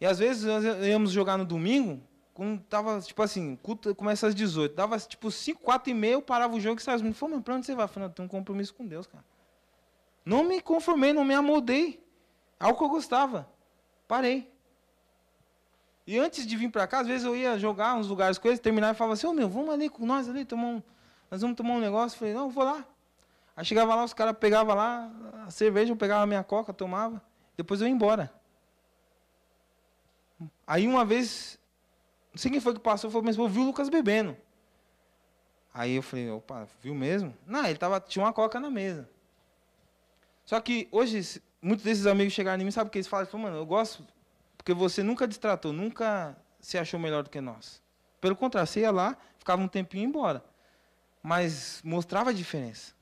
[0.00, 4.34] E às vezes nós íamos jogar no domingo, quando tava, tipo assim, culto começa às
[4.34, 7.18] 18, dava tipo 5, 4 e meia, eu parava o jogo e saia os meninos,
[7.18, 7.84] falou, pra onde você vai?
[7.84, 9.24] Eu falei, eu tenho um compromisso com Deus, cara.
[10.24, 12.02] Não me conformei, não me amoldei.
[12.58, 13.48] Algo que eu gostava.
[14.08, 14.50] Parei.
[16.06, 18.58] E antes de vir para cá, às vezes eu ia jogar uns lugares com eles,
[18.58, 20.82] terminar e falava assim, ô oh, meu, vamos ali com nós ali, tomar um,
[21.30, 22.16] nós vamos tomar um negócio.
[22.16, 22.84] Eu falei, não, eu vou lá.
[23.54, 25.10] Aí chegava lá, os caras pegavam lá
[25.46, 27.22] a cerveja, eu pegava a minha coca, tomava,
[27.56, 28.32] depois eu ia embora.
[30.70, 31.58] Aí uma vez,
[32.32, 34.36] não sei quem foi que passou, falou, mas eu vi o Lucas bebendo.
[35.74, 37.36] Aí eu falei, opa, viu mesmo?
[37.44, 39.10] Não, ele tava, tinha uma coca na mesa.
[40.44, 43.22] Só que hoje, muitos desses amigos chegaram em mim, sabe o que eles falam?
[43.22, 44.06] Eles falam, mano, eu gosto,
[44.56, 47.82] porque você nunca destratou, nunca se achou melhor do que nós.
[48.20, 50.44] Pelo contrário, você ia lá, ficava um tempinho e ia embora.
[51.20, 52.94] Mas mostrava a diferença.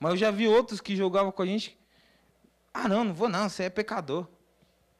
[0.00, 1.78] Mas eu já vi outros que jogavam com a gente.
[2.72, 4.26] Ah, não, não vou não, você é pecador.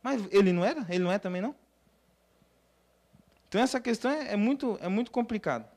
[0.02, 0.84] Mas ele não era?
[0.88, 1.54] Ele não é também não?
[3.48, 5.70] Então essa questão é, é muito, é muito complicada.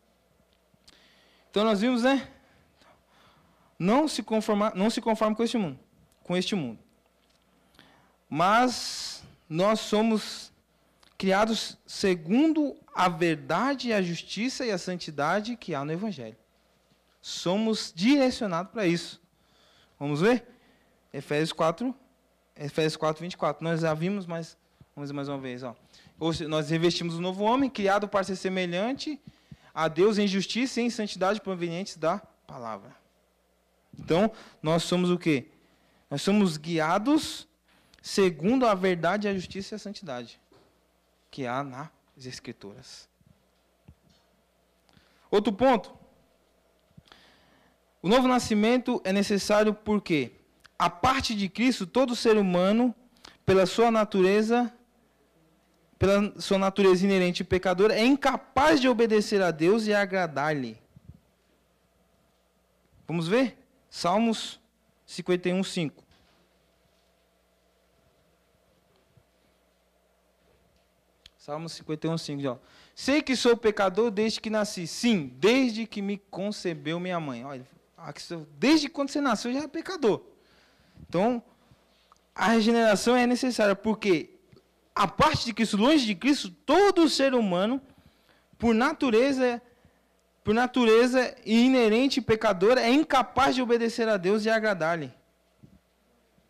[1.52, 2.28] Então nós vimos, né?
[3.78, 5.80] Não se conformar, não se conforme com este mundo,
[6.24, 6.80] com este mundo.
[8.30, 10.52] Mas nós somos
[11.18, 16.38] criados segundo a verdade, a justiça e a santidade que há no evangelho.
[17.22, 19.22] Somos direcionados para isso.
[20.00, 20.46] Vamos ver?
[21.12, 21.96] Efésios 4,
[22.56, 23.64] Efésios 4, 24.
[23.64, 24.58] Nós já vimos, mas
[24.96, 25.64] vamos mais uma vez.
[25.64, 25.76] Ó.
[26.48, 29.20] Nós revestimos o novo homem, criado para ser semelhante
[29.74, 32.96] a Deus em justiça e em santidade provenientes da palavra.
[34.00, 34.32] Então,
[34.62, 35.48] nós somos o quê?
[36.10, 37.48] Nós somos guiados
[38.02, 40.40] segundo a verdade, a justiça e a santidade
[41.32, 41.90] que há nas
[42.26, 43.10] Escrituras.
[45.30, 45.94] Outro ponto.
[48.02, 50.32] O novo nascimento é necessário porque,
[50.78, 52.94] a parte de Cristo, todo ser humano,
[53.46, 54.74] pela sua natureza,
[55.98, 60.78] pela sua natureza inerente e pecadora, é incapaz de obedecer a Deus e agradar-lhe.
[63.08, 63.58] Vamos ver?
[63.90, 64.60] Salmos
[65.06, 66.04] 51, 5.
[71.38, 72.48] Salmo 51, 5.
[72.50, 72.58] Ó.
[72.96, 74.88] Sei que sou pecador desde que nasci.
[74.88, 77.46] Sim, desde que me concebeu minha mãe.
[77.46, 77.68] Olha,
[78.58, 80.35] desde quando você nasceu já é pecador.
[81.08, 81.42] Então,
[82.34, 84.30] a regeneração é necessária, porque
[84.94, 87.82] a parte de Cristo, longe de Cristo, todo ser humano,
[88.58, 89.62] por natureza,
[90.44, 95.12] por natureza inerente e pecador, é incapaz de obedecer a Deus e agradar-lhe.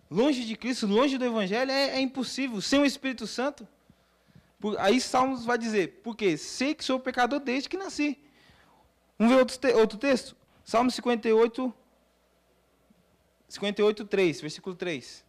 [0.09, 2.61] Longe de Cristo, longe do Evangelho, é, é impossível.
[2.61, 3.67] Sem o Espírito Santo,
[4.79, 8.17] Aí Salmos vai dizer, porque sei que sou pecador desde que nasci.
[9.17, 10.35] Vamos ver outro, te outro texto?
[10.63, 11.73] Salmo 58,
[13.47, 15.23] 58, 3, versículo 3.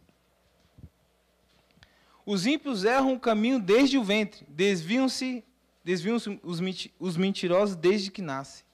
[2.25, 5.43] Os ímpios erram o caminho desde o ventre, desviam-se
[5.83, 6.59] desviam os,
[6.99, 8.65] os mentirosos desde que nascem.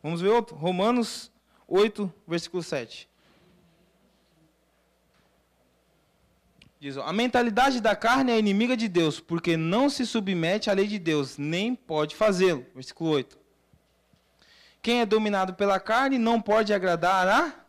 [0.00, 0.54] Vamos ver outro?
[0.54, 1.32] Romanos
[1.66, 3.08] 8, versículo 7.
[6.78, 10.86] Diz, a mentalidade da carne é inimiga de Deus, porque não se submete à lei
[10.86, 12.64] de Deus, nem pode fazê-lo.
[12.72, 13.36] Versículo 8.
[14.80, 17.65] Quem é dominado pela carne não pode agradar a.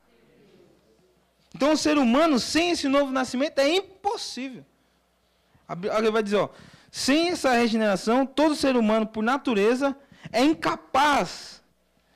[1.57, 4.63] Então, o ser humano, sem esse novo nascimento, é impossível.
[5.97, 6.49] Ele vai dizer, ó,
[6.91, 9.97] sem essa regeneração, todo ser humano, por natureza,
[10.31, 11.63] é incapaz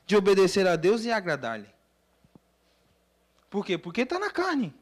[0.05, 1.67] de obedecer a Deus e agradar-lhe.
[3.49, 3.79] Por quê?
[3.79, 4.75] Porque está na carne.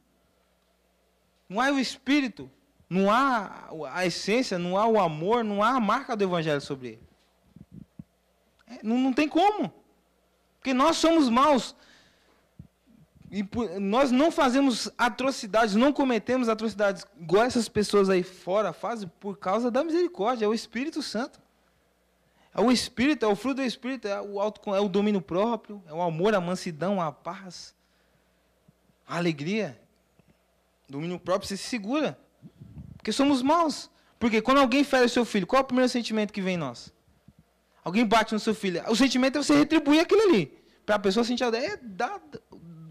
[1.48, 2.52] Não há o espírito,
[2.90, 6.90] não há a essência, não há o amor, não há a marca do evangelho sobre
[6.90, 7.04] ele.
[8.68, 9.74] É, não, não tem como.
[10.60, 11.74] Porque nós somos maus.
[13.32, 13.48] E
[13.80, 19.70] nós não fazemos atrocidades, não cometemos atrocidades igual essas pessoas aí fora fazem por causa
[19.70, 21.40] da misericórdia, é o Espírito Santo.
[22.54, 25.82] É o Espírito, é o fruto do Espírito, é o, auto, é o domínio próprio,
[25.88, 27.76] é o amor, a mansidão, a paz,
[29.08, 29.80] a alegria.
[30.90, 32.20] Domínio próprio, você se segura.
[32.98, 33.92] Porque somos maus.
[34.20, 36.58] Porque quando alguém fere o seu filho, qual é o primeiro sentimento que vem em
[36.58, 36.92] nós?
[37.84, 38.84] Alguém bate no seu filho.
[38.90, 40.60] O sentimento é você retribuir aquilo ali.
[40.86, 42.20] Para a pessoa sentir é, dá,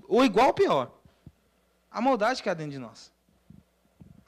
[0.09, 0.99] ou igual ou pior.
[1.91, 3.13] A maldade que há dentro de nós.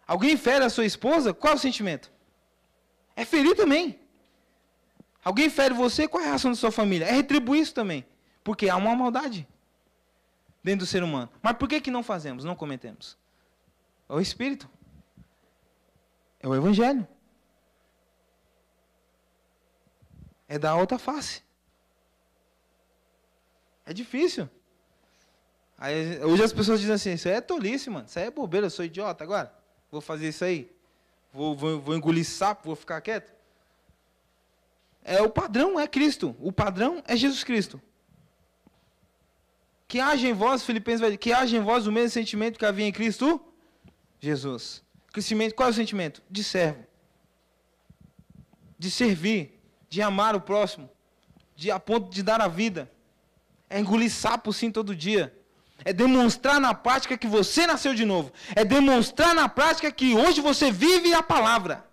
[0.07, 2.12] Alguém fere a sua esposa, qual é o sentimento?
[3.16, 3.99] É ferir também.
[5.24, 7.07] Alguém fere você, qual é a reação da sua família?
[7.07, 8.07] É retribuir isso também.
[8.43, 9.47] Porque há uma maldade
[10.62, 11.31] dentro do ser humano.
[11.43, 13.16] Mas por que, que não fazemos, não cometemos?
[14.09, 14.68] É o Espírito.
[16.41, 17.07] É o Evangelho.
[20.49, 21.43] É da outra face.
[23.87, 24.49] É difícil.
[25.81, 28.05] Aí, hoje as pessoas dizem assim, isso aí é tolice, mano.
[28.07, 29.51] Isso aí é bobeira, eu sou idiota agora.
[29.91, 30.70] Vou fazer isso aí.
[31.33, 33.33] Vou, vou, vou engolir sapo, vou ficar quieto.
[35.03, 36.37] É o padrão, é Cristo.
[36.39, 37.81] O padrão é Jesus Cristo.
[39.89, 42.66] Que haja em vós, Filipenses vai dizer, que haja em vós o mesmo sentimento que
[42.66, 43.41] havia em Cristo
[44.20, 44.85] Jesus.
[45.11, 46.22] Crescimento, qual é o sentimento?
[46.31, 46.85] De servo.
[48.78, 49.59] De servir,
[49.89, 50.91] de amar o próximo,
[51.57, 52.91] de a ponto de dar a vida.
[53.68, 55.35] É engolir sapo sim todo dia.
[55.85, 58.33] É demonstrar na prática que você nasceu de novo.
[58.55, 61.91] É demonstrar na prática que hoje você vive a palavra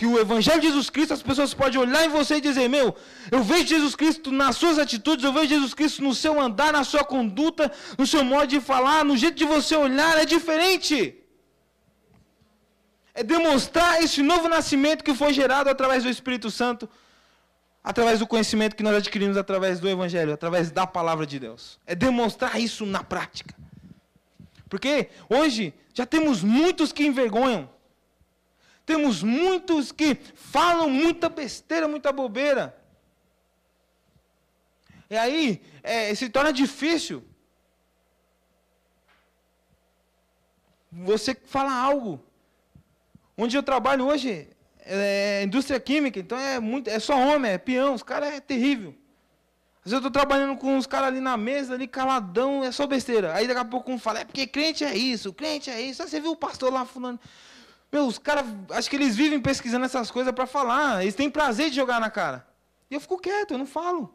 [0.00, 2.86] que o Evangelho de Jesus Cristo, as pessoas podem olhar em você e dizer: Meu,
[3.30, 6.84] eu vejo Jesus Cristo nas suas atitudes, eu vejo Jesus Cristo no seu andar, na
[6.84, 10.98] sua conduta, no seu modo de falar, no jeito de você olhar, é diferente.
[13.12, 16.88] É demonstrar esse novo nascimento que foi gerado através do Espírito Santo,
[17.82, 21.78] através do conhecimento que nós adquirimos através do Evangelho, através da palavra de Deus.
[21.86, 23.54] É demonstrar isso na prática.
[24.68, 27.68] Porque hoje já temos muitos que envergonham.
[28.84, 32.76] Temos muitos que falam muita besteira, muita bobeira.
[35.08, 37.24] E aí é, se torna difícil
[40.90, 42.24] você falar algo.
[43.36, 44.48] Onde eu trabalho hoje
[44.92, 48.94] é indústria química, então é muito, é só homem, é peão, os caras é terrível.
[49.84, 52.86] Às vezes eu estou trabalhando com uns caras ali na mesa, ali caladão, é só
[52.86, 53.34] besteira.
[53.34, 56.02] Aí daqui a pouco um fala, é porque crente é isso, crente é isso.
[56.02, 57.18] Aí você viu o pastor lá falando.
[57.90, 61.02] Meu, os caras, acho que eles vivem pesquisando essas coisas para falar.
[61.02, 62.46] Eles têm prazer de jogar na cara.
[62.90, 64.14] E eu fico quieto, eu não falo.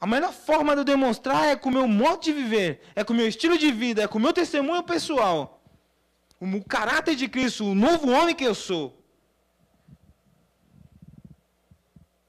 [0.00, 3.12] A melhor forma de eu demonstrar é com o meu modo de viver, é com
[3.12, 5.63] o meu estilo de vida, é com o meu testemunho pessoal.
[6.52, 9.02] O caráter de Cristo, o novo homem que eu sou.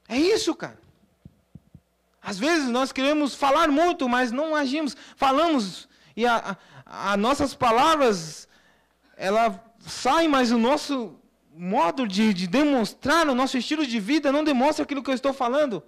[0.08, 0.80] É isso, cara.
[2.22, 4.96] Às vezes nós queremos falar muito, mas não agimos.
[5.16, 8.48] Falamos e as nossas palavras,
[9.16, 11.20] ela saem, mas o nosso
[11.54, 15.34] modo de, de demonstrar, o nosso estilo de vida não demonstra aquilo que eu estou
[15.34, 15.82] falando.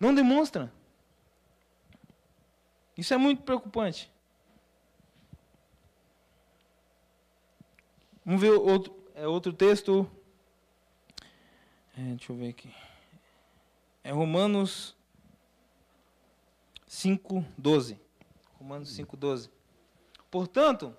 [0.00, 0.72] Não demonstra.
[2.96, 4.10] Isso é muito preocupante.
[8.28, 10.06] Vamos ver outro, é outro texto.
[11.96, 12.70] É, deixa eu ver aqui.
[14.04, 14.94] É Romanos
[16.86, 17.98] 5:12.
[18.58, 19.48] Romanos 5:12.
[20.30, 20.94] Portanto,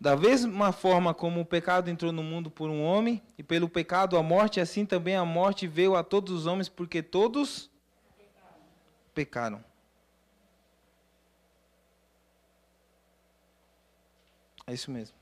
[0.00, 4.16] da mesma forma como o pecado entrou no mundo por um homem, e pelo pecado
[4.16, 7.70] a morte, assim também a morte veio a todos os homens, porque todos
[9.14, 9.64] pecaram.
[14.66, 15.17] É isso mesmo.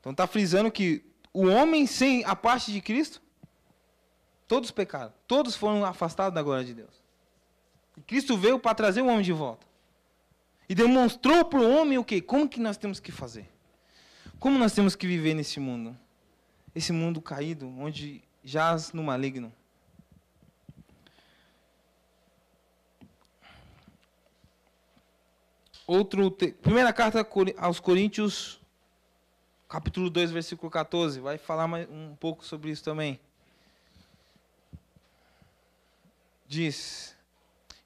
[0.00, 3.22] Então está frisando que o homem sem a parte de Cristo,
[4.48, 5.12] todos pecaram.
[5.26, 7.02] Todos foram afastados da glória de Deus.
[7.96, 9.66] E Cristo veio para trazer o homem de volta.
[10.68, 12.20] E demonstrou para o homem o quê?
[12.20, 13.48] Como que nós temos que fazer?
[14.38, 15.96] Como nós temos que viver nesse mundo?
[16.74, 19.52] Esse mundo caído, onde jaz no maligno.
[25.86, 27.26] Outro, primeira carta
[27.58, 28.59] aos Coríntios,
[29.70, 33.20] capítulo 2, versículo 14, vai falar mais, um pouco sobre isso também.
[36.46, 37.16] Diz: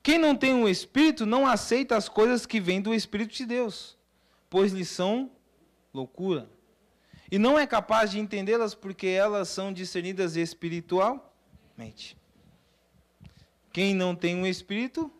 [0.03, 3.45] Quem não tem o um Espírito não aceita as coisas que vêm do Espírito de
[3.45, 3.99] Deus,
[4.49, 5.31] pois lhes são
[5.93, 6.49] loucura.
[7.31, 12.17] E não é capaz de entendê-las porque elas são discernidas espiritualmente.
[13.71, 15.13] Quem não tem o um Espírito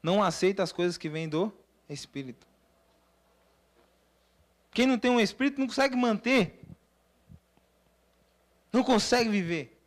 [0.00, 1.52] não aceita as coisas que vêm do
[1.88, 2.51] Espírito.
[4.72, 6.58] Quem não tem um Espírito não consegue manter,
[8.72, 9.78] não consegue viver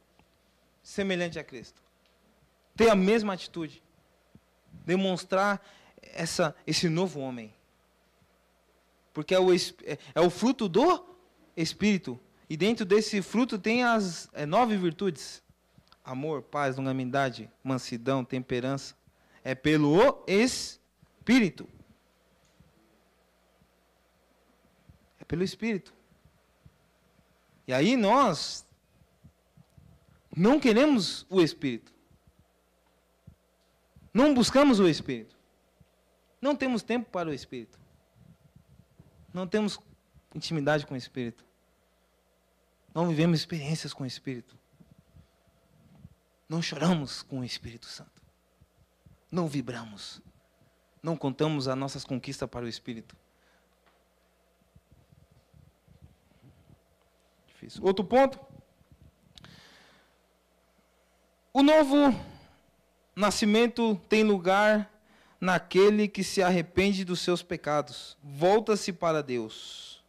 [0.83, 1.81] semelhante a Cristo.
[2.75, 3.81] Ter a mesma atitude,
[4.85, 5.65] demonstrar
[6.01, 7.53] essa, esse novo homem.
[9.11, 9.57] Porque é o, é,
[10.13, 11.05] é o fruto do
[11.57, 12.19] Espírito.
[12.49, 15.41] E dentro desse fruto tem as é, nove virtudes:
[16.03, 18.95] amor, paz, longanimidade, mansidão, temperança
[19.43, 21.67] é pelo Espírito.
[25.25, 25.93] É pelo Espírito.
[27.67, 28.65] E aí nós
[30.35, 31.91] não queremos o Espírito.
[34.13, 35.35] Não buscamos o Espírito.
[36.39, 37.79] Não temos tempo para o Espírito.
[39.33, 39.79] Não temos
[40.33, 41.43] intimidade com o Espírito.
[42.93, 44.55] Não vivemos experiências com o Espírito.
[46.47, 48.15] Não choramos com o Espírito Santo
[49.35, 50.21] não vibramos.
[51.03, 53.15] Não contamos as nossas conquistas para o Espírito.
[57.65, 57.83] Difícil.
[57.83, 58.39] Outro ponto.
[61.51, 62.13] O novo
[63.15, 64.91] nascimento tem lugar
[65.39, 70.03] naquele que se arrepende dos seus pecados, volta-se para Deus.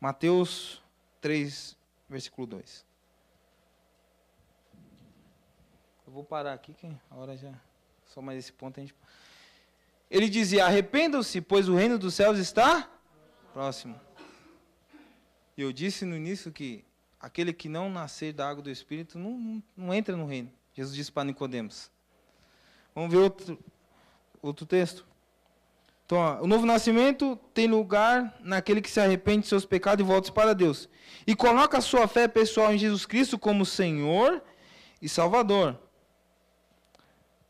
[0.00, 0.82] Mateus
[1.20, 1.76] 3,
[2.08, 2.84] versículo 2.
[6.06, 7.52] Eu vou parar aqui que a hora já.
[8.06, 8.94] Só mais esse ponto a gente.
[10.10, 12.90] Ele dizia: Arrependam-se, pois o reino dos céus está
[13.52, 14.07] próximo.
[15.60, 16.84] Eu disse no início que
[17.20, 20.52] aquele que não nascer da água do Espírito não, não, não entra no reino.
[20.72, 21.90] Jesus disse para Nicodemos.
[22.94, 23.58] Vamos ver outro,
[24.40, 25.04] outro texto.
[26.06, 30.06] Então, ó, o novo nascimento tem lugar naquele que se arrepende de seus pecados e
[30.06, 30.88] volta para Deus.
[31.26, 34.40] E coloca a sua fé pessoal em Jesus Cristo como Senhor
[35.02, 35.76] e Salvador.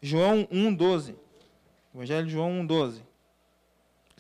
[0.00, 1.14] João 1,12.
[1.94, 3.02] Evangelho de João 1,12.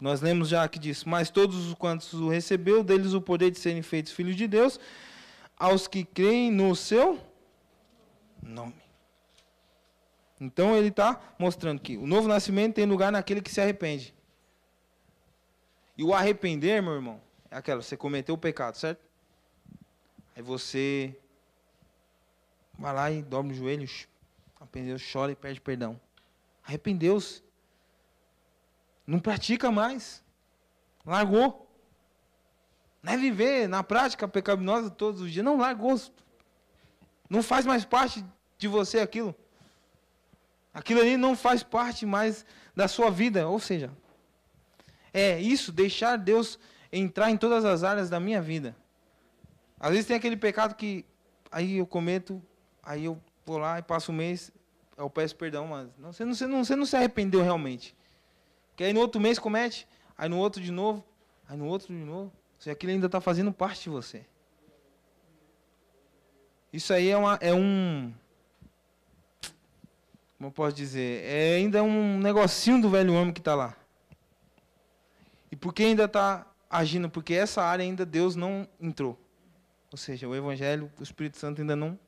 [0.00, 3.58] Nós lemos já que diz: Mas todos os quantos o recebeu, deles o poder de
[3.58, 4.78] serem feitos filhos de Deus,
[5.56, 7.18] aos que creem no seu
[8.42, 8.74] nome.
[10.40, 14.14] Então ele está mostrando que o novo nascimento tem lugar naquele que se arrepende.
[15.96, 17.20] E o arrepender, meu irmão,
[17.50, 19.00] é aquela, você cometeu o pecado, certo?
[20.36, 21.16] Aí você
[22.78, 24.06] vai lá e dobra os joelhos,
[24.60, 25.98] Arrependeu, chora e pede perdão.
[26.64, 27.42] Arrependeu-se.
[29.08, 30.22] Não pratica mais.
[31.06, 31.66] Largou.
[33.02, 35.42] Não é viver na prática pecaminosa todos os dias.
[35.42, 35.98] Não, largou.
[37.30, 38.22] Não faz mais parte
[38.58, 39.34] de você aquilo.
[40.74, 42.44] Aquilo ali não faz parte mais
[42.76, 43.48] da sua vida.
[43.48, 43.90] Ou seja,
[45.10, 46.58] é isso, deixar Deus
[46.92, 48.76] entrar em todas as áreas da minha vida.
[49.80, 51.06] Às vezes tem aquele pecado que
[51.50, 52.42] aí eu cometo,
[52.82, 54.52] aí eu vou lá e passo um mês,
[54.98, 57.96] eu peço perdão, mas não, você, não, você, não, você não se arrependeu realmente.
[58.78, 61.04] Porque aí no outro mês comete, aí no outro de novo,
[61.48, 62.32] aí no outro de novo.
[62.60, 64.24] Seja, aquilo ainda está fazendo parte de você.
[66.72, 68.14] Isso aí é, uma, é um.
[70.36, 71.24] Como eu posso dizer?
[71.24, 73.76] É ainda um negocinho do velho homem que está lá.
[75.50, 77.10] E por que ainda está agindo?
[77.10, 79.18] Porque essa área ainda Deus não entrou.
[79.90, 81.98] Ou seja, o Evangelho, o Espírito Santo ainda não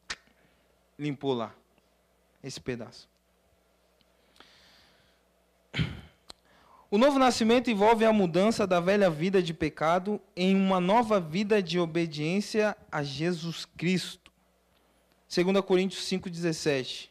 [0.96, 1.52] limpou lá
[2.44, 3.09] esse pedaço.
[6.90, 11.62] O novo nascimento envolve a mudança da velha vida de pecado em uma nova vida
[11.62, 14.32] de obediência a Jesus Cristo.
[15.32, 17.08] 2 Coríntios 5,17.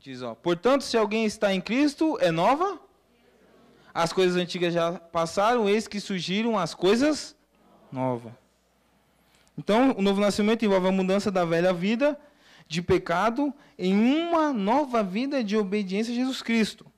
[0.00, 2.78] Diz, ó, portanto, se alguém está em Cristo, é nova?
[3.94, 7.34] As coisas antigas já passaram, eis que surgiram as coisas
[7.90, 8.34] novas.
[9.56, 12.20] Então, o novo nascimento envolve a mudança da velha vida
[12.72, 16.90] de pecado em uma nova vida de obediência a Jesus Cristo.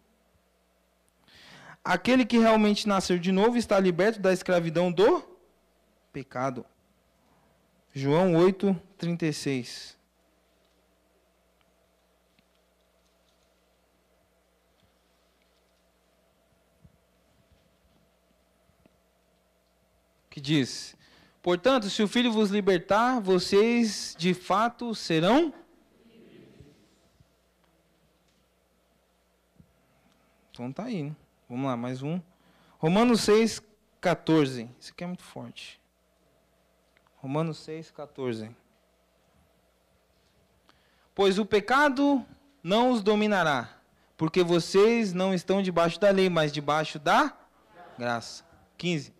[1.82, 5.20] Aquele que realmente nasceu de novo está liberto da escravidão do
[6.12, 6.64] pecado.
[7.92, 9.98] João 8, 36.
[20.30, 20.96] Que diz:
[21.42, 25.52] Portanto, se o Filho vos libertar, vocês de fato serão
[30.54, 31.16] Então tá aí, né?
[31.48, 32.20] Vamos lá, mais um.
[32.78, 33.60] Romanos 6,
[34.00, 34.70] 14.
[34.78, 35.80] Isso aqui é muito forte.
[37.16, 38.54] Romanos 6, 14.
[41.12, 42.24] Pois o pecado
[42.62, 43.68] não os dominará,
[44.16, 47.36] porque vocês não estão debaixo da lei, mas debaixo da
[47.98, 48.44] graça.
[48.78, 49.12] 15.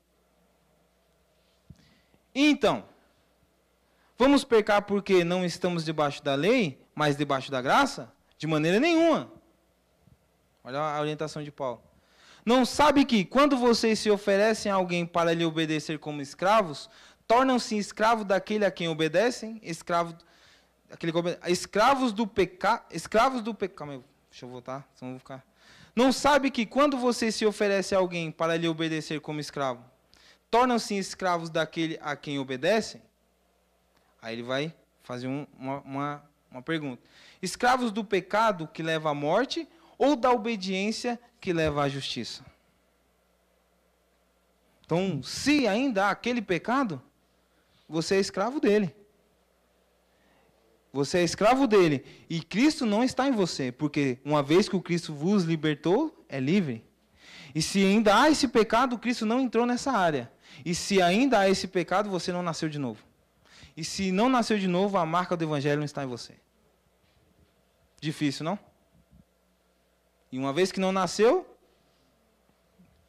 [2.33, 2.85] Então,
[4.17, 8.13] vamos pecar porque não estamos debaixo da lei, mas debaixo da graça?
[8.39, 9.34] De maneira nenhuma.
[10.65, 11.83] Olha a orientação de Paulo.
[12.45, 16.89] Não sabe que quando vocês se oferecem a alguém para lhe obedecer como escravos,
[17.29, 20.17] tornam-se escravos daquele a quem obedecem, escravo,
[20.91, 21.13] aquele
[21.47, 24.03] escravos do pecado, escravos do pecado.
[24.31, 25.45] Deixa eu voltar, senão vou ficar.
[25.95, 29.85] Não sabe que quando você se oferece a alguém para lhe obedecer como escravo,
[30.51, 33.03] tornam-se escravos daquele a quem obedecem?
[34.21, 37.03] Aí ele vai fazer um, uma, uma, uma pergunta.
[37.41, 42.45] Escravos do pecado que leva à morte ou da obediência que leva à justiça?
[44.85, 47.03] Então, se ainda há aquele pecado,
[47.89, 48.95] você é escravo dele.
[50.93, 52.05] Você é escravo dele.
[52.29, 56.39] E Cristo não está em você, porque uma vez que o Cristo vos libertou, é
[56.39, 56.85] livre.
[57.55, 60.31] E se ainda há esse pecado, Cristo não entrou nessa área.
[60.65, 63.03] E se ainda há esse pecado, você não nasceu de novo.
[63.77, 66.35] E se não nasceu de novo, a marca do Evangelho não está em você.
[68.01, 68.59] Difícil, não?
[70.35, 71.47] E uma vez que não nasceu,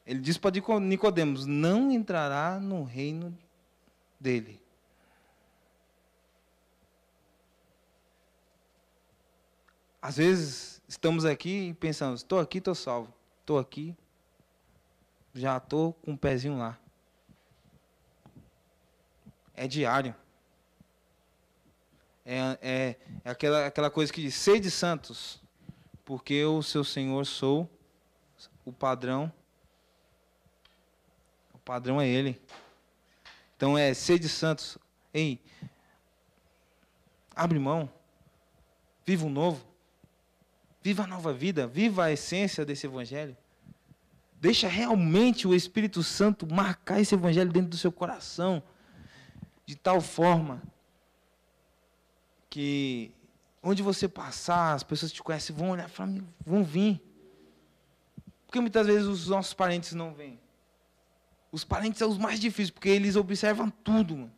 [0.05, 3.35] ele diz para Nicodemos: não entrará no reino
[4.19, 4.61] dele.
[9.99, 13.11] Às vezes estamos aqui e pensamos: estou aqui, estou salvo.
[13.41, 13.95] Estou aqui,
[15.33, 16.77] já estou com um pezinho lá
[19.55, 20.13] é diário.
[22.25, 25.41] É, é, é aquela, aquela coisa que diz, sede santos,
[26.05, 27.67] porque eu, seu Senhor, sou
[28.63, 29.31] o padrão.
[31.51, 32.39] O padrão é Ele.
[33.57, 34.77] Então é sede santos.
[35.11, 35.41] Ei,
[37.35, 37.89] abre mão.
[39.03, 39.65] Viva o novo.
[40.83, 41.65] Viva a nova vida.
[41.65, 43.35] Viva a essência desse evangelho.
[44.39, 48.61] Deixa realmente o Espírito Santo marcar esse evangelho dentro do seu coração
[49.65, 50.61] de tal forma
[52.49, 53.11] que
[53.65, 57.01] onde você passar, as pessoas te conhecem, vão olhar e vão vir.
[58.45, 60.39] Porque muitas vezes os nossos parentes não vêm.
[61.51, 64.33] Os parentes são os mais difíceis, porque eles observam tudo, mano.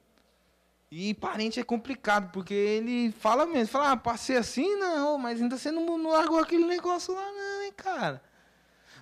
[0.89, 5.57] E parente é complicado, porque ele fala mesmo, fala, ah, passei assim, não, mas ainda
[5.57, 8.23] você não, não largou aquele negócio lá, não, hein, cara.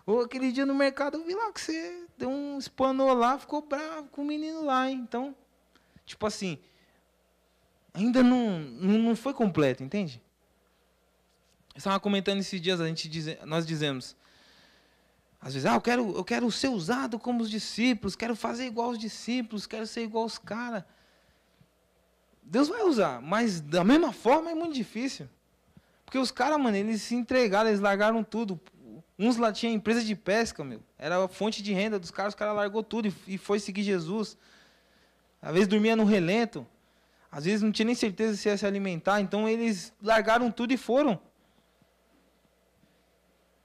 [0.04, 3.62] Ou aquele dia no mercado eu vi lá que você deu um espanou lá, ficou
[3.62, 5.00] bravo com o menino lá, hein?
[5.08, 5.36] Então,
[6.06, 6.60] Tipo assim,
[7.96, 10.22] ainda não, não foi completo, entende?
[11.74, 14.16] Eu estava comentando esses dias, a gente diz, nós dizemos,
[15.42, 18.90] Às vezes, ah, eu quero, eu quero ser usado como os discípulos, quero fazer igual
[18.90, 20.84] os discípulos, quero ser igual os caras.
[22.42, 25.28] Deus vai usar, mas da mesma forma é muito difícil.
[26.06, 28.60] Porque os caras, mano, eles se entregaram, eles largaram tudo.
[29.18, 30.82] Uns lá tinham empresa de pesca, meu.
[30.98, 34.38] Era a fonte de renda dos caras, os caras largou tudo e, foi seguir Jesus.
[35.42, 36.66] Às vezes dormia no relento.
[37.32, 39.22] Às vezes não tinha nem certeza se ia se alimentar.
[39.22, 41.20] Então eles largaram tudo e foram.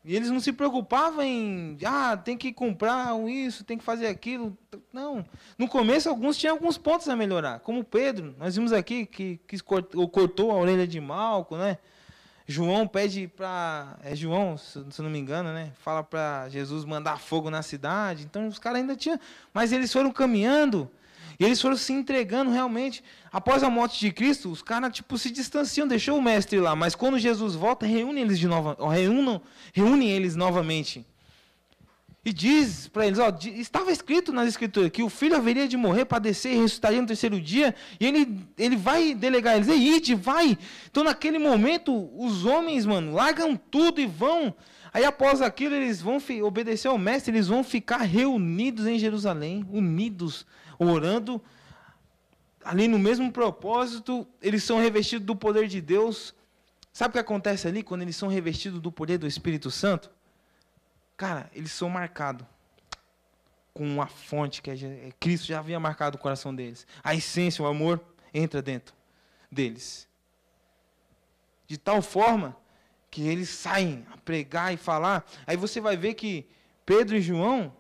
[0.02, 4.56] E eles não se preocupavam em, ah, tem que comprar isso, tem que fazer aquilo.
[4.90, 5.24] Não.
[5.58, 7.60] No começo, alguns tinham alguns pontos a melhorar.
[7.60, 11.76] Como Pedro, nós vimos aqui que, que cortou a orelha de Malco, né?
[12.46, 13.96] João pede para.
[14.02, 15.70] É João, se não me engano, né?
[15.80, 18.24] Fala para Jesus mandar fogo na cidade.
[18.24, 19.20] Então os caras ainda tinham.
[19.52, 20.90] Mas eles foram caminhando.
[21.40, 23.02] E eles foram se entregando realmente.
[23.32, 26.76] Após a morte de Cristo, os caras tipo, se distanciam, deixou o mestre lá.
[26.76, 29.40] Mas quando Jesus volta, reúne eles de novo, reúnam,
[29.72, 31.06] reúnem eles novamente.
[32.22, 36.04] E diz para eles, ó, estava escrito nas escrituras que o filho haveria de morrer,
[36.04, 40.58] padecer e ressuscitaria no terceiro dia, e ele, ele vai delegar eles, ei, ide, vai.
[40.90, 44.54] Então naquele momento, os homens, mano, largam tudo e vão.
[44.92, 50.44] Aí após aquilo, eles vão obedecer ao mestre, eles vão ficar reunidos em Jerusalém, unidos,
[50.88, 51.42] orando,
[52.64, 56.34] ali no mesmo propósito, eles são revestidos do poder de Deus.
[56.92, 60.10] Sabe o que acontece ali quando eles são revestidos do poder do Espírito Santo?
[61.16, 62.46] Cara, eles são marcados
[63.72, 66.86] com uma fonte que é Cristo já havia marcado o coração deles.
[67.04, 68.00] A essência, o amor
[68.32, 68.94] entra dentro
[69.50, 70.08] deles.
[71.66, 72.56] De tal forma
[73.10, 75.24] que eles saem a pregar e falar.
[75.46, 76.46] Aí você vai ver que
[76.86, 77.74] Pedro e João,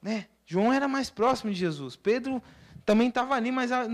[0.00, 0.26] né?
[0.46, 1.96] João era mais próximo de Jesus.
[1.96, 2.42] Pedro
[2.84, 3.86] também estava ali, mas a,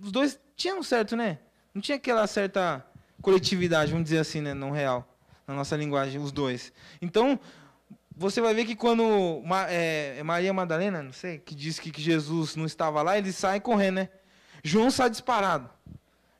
[0.00, 1.38] os dois tinham certo, né?
[1.72, 2.86] Não tinha aquela certa
[3.22, 6.72] coletividade, vamos dizer assim, né, no real, na nossa linguagem, os dois.
[7.00, 7.40] Então,
[8.16, 12.02] você vai ver que quando é, é, Maria Madalena, não sei, que diz que, que,
[12.02, 14.08] Jesus não estava lá, ele sai correndo, né?
[14.62, 15.68] João sai disparado.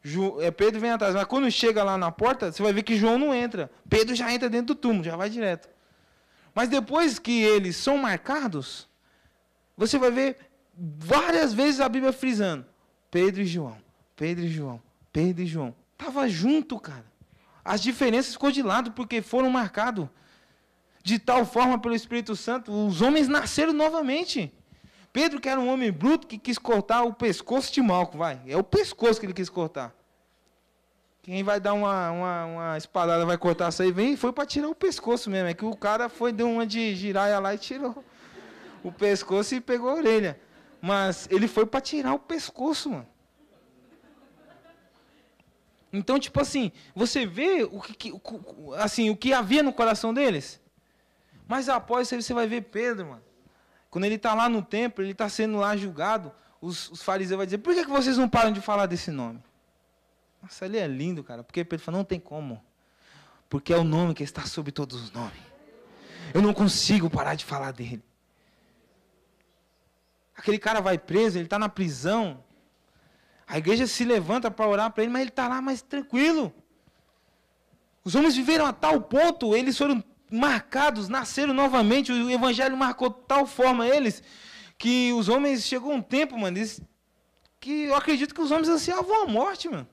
[0.02, 1.14] Ju, é, Pedro vem atrás.
[1.14, 3.70] Mas quando chega lá na porta, você vai ver que João não entra.
[3.88, 5.68] Pedro já entra dentro do túmulo, já vai direto.
[6.54, 8.86] Mas depois que eles são marcados,
[9.76, 10.36] você vai ver
[10.76, 12.64] várias vezes a Bíblia frisando:
[13.10, 13.76] Pedro e João,
[14.16, 15.74] Pedro e João, Pedro e João.
[15.96, 17.04] Tava junto, cara.
[17.64, 20.08] As diferenças ficou de lado porque foram marcados
[21.02, 24.52] de tal forma pelo Espírito Santo, os homens nasceram novamente.
[25.12, 28.40] Pedro, que era um homem bruto, que quis cortar o pescoço de Malco, vai.
[28.46, 29.94] É o pescoço que ele quis cortar.
[31.22, 34.68] Quem vai dar uma, uma, uma espadada, vai cortar isso aí, vem, foi para tirar
[34.68, 35.48] o pescoço mesmo.
[35.48, 38.02] É que o cara foi, deu uma de giraia lá e tirou
[38.84, 40.38] o pescoço e pegou a orelha.
[40.80, 43.06] Mas ele foi para tirar o pescoço, mano.
[45.90, 48.12] Então, tipo assim, você vê o que,
[48.76, 50.60] assim, o que havia no coração deles?
[51.46, 53.22] Mas após isso você vai ver Pedro, mano.
[53.90, 57.44] Quando ele está lá no templo, ele está sendo lá julgado, os, os, fariseus vão
[57.44, 59.40] dizer, por que, que vocês não param de falar desse nome?
[60.42, 61.44] Nossa, ele é lindo, cara.
[61.44, 62.60] Porque Pedro fala, não tem como.
[63.48, 65.38] Porque é o nome que está sobre todos os nomes.
[66.34, 68.02] Eu não consigo parar de falar dele.
[70.36, 72.42] Aquele cara vai preso, ele está na prisão.
[73.46, 76.52] A igreja se levanta para orar para ele, mas ele está lá mais tranquilo.
[78.02, 82.12] Os homens viveram a tal ponto, eles foram marcados, nasceram novamente.
[82.12, 84.22] O evangelho marcou tal forma eles
[84.76, 86.80] que os homens chegou um tempo, mano, eles,
[87.60, 89.88] que eu acredito que os homens ansiavam a morte, mano.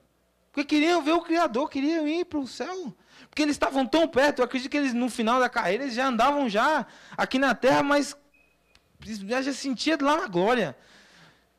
[0.50, 2.94] Porque queriam ver o Criador, queriam ir para o céu.
[3.30, 6.06] Porque eles estavam tão perto, eu acredito que eles, no final da carreira, eles já
[6.06, 6.86] andavam já
[7.16, 8.14] aqui na terra, mas
[9.04, 10.76] já, já sentia lá na glória.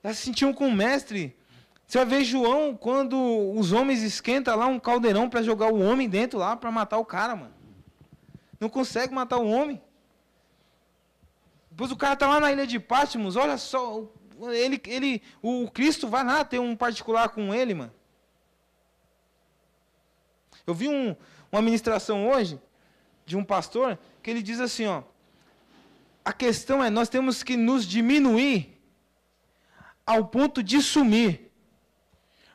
[0.04, 1.36] Já se sentiam com o mestre.
[1.88, 3.18] Você vai ver João, quando
[3.56, 7.06] os homens esquentam lá um caldeirão para jogar o homem dentro lá, para matar o
[7.06, 7.54] cara, mano.
[8.60, 9.82] Não consegue matar o homem.
[11.70, 14.04] Depois o cara está lá na ilha de Patmos, olha só,
[14.52, 17.94] ele, ele, o Cristo vai lá ter um particular com ele, mano.
[20.66, 21.16] Eu vi um,
[21.52, 22.62] uma ministração hoje
[23.26, 25.04] de um pastor que ele diz assim, ó,
[26.24, 28.82] a questão é nós temos que nos diminuir
[30.06, 31.52] ao ponto de sumir.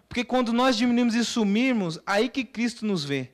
[0.08, 3.30] Porque quando nós diminuímos e sumirmos, aí que Cristo nos vê.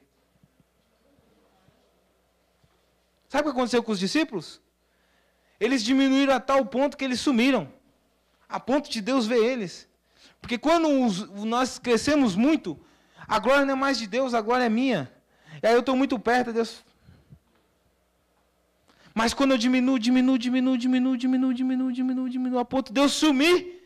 [3.28, 4.60] Sabe o que aconteceu com os discípulos?
[5.58, 7.72] Eles diminuíram a tal ponto que eles sumiram,
[8.48, 9.88] a ponto de Deus ver eles.
[10.40, 12.78] Porque quando os, nós crescemos muito,
[13.26, 15.12] a glória não é mais de Deus, a glória é minha.
[15.62, 16.84] E aí eu estou muito perto, Deus.
[19.14, 23.12] Mas quando eu diminuo, diminuo, diminuo, diminuo, diminuo, diminuo, diminuo, diminuo, a ponto de Deus
[23.12, 23.80] sumir,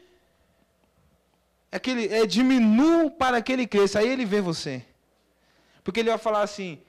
[1.71, 3.99] é, aquele, é diminuo para que ele cresça.
[3.99, 4.85] Aí ele vê você.
[5.85, 6.81] Porque ele vai falar assim: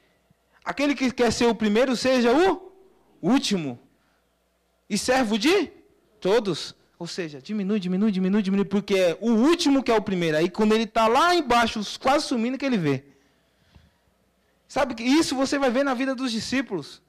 [0.64, 2.72] Aquele que quer ser o primeiro, seja o
[3.22, 3.80] último.
[4.90, 5.72] e servo de
[6.20, 6.76] todos.
[6.98, 10.38] Ou seja, diminui, diminui, diminui, diminui, porque é o último que é o primeiro.
[10.38, 13.04] Aí quando ele está lá embaixo, quase sumindo, que ele vê.
[14.68, 17.02] Sabe que isso você vai ver na vida dos discípulos.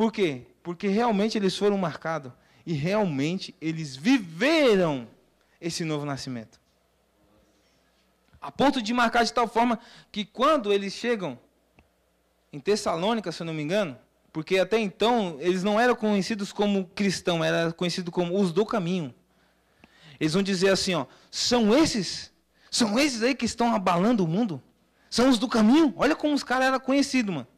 [0.00, 0.46] Por quê?
[0.62, 2.32] Porque realmente eles foram marcados
[2.64, 5.06] e realmente eles viveram
[5.60, 6.58] esse novo nascimento.
[8.40, 9.78] A ponto de marcar de tal forma
[10.10, 11.38] que quando eles chegam
[12.50, 13.94] em Tessalônica, se eu não me engano,
[14.32, 19.14] porque até então eles não eram conhecidos como cristãos, eram conhecidos como os do caminho.
[20.18, 22.32] Eles vão dizer assim, ó, são esses,
[22.70, 24.62] são esses aí que estão abalando o mundo?
[25.10, 25.92] São os do caminho?
[25.94, 27.49] Olha como os caras eram conhecidos, mano.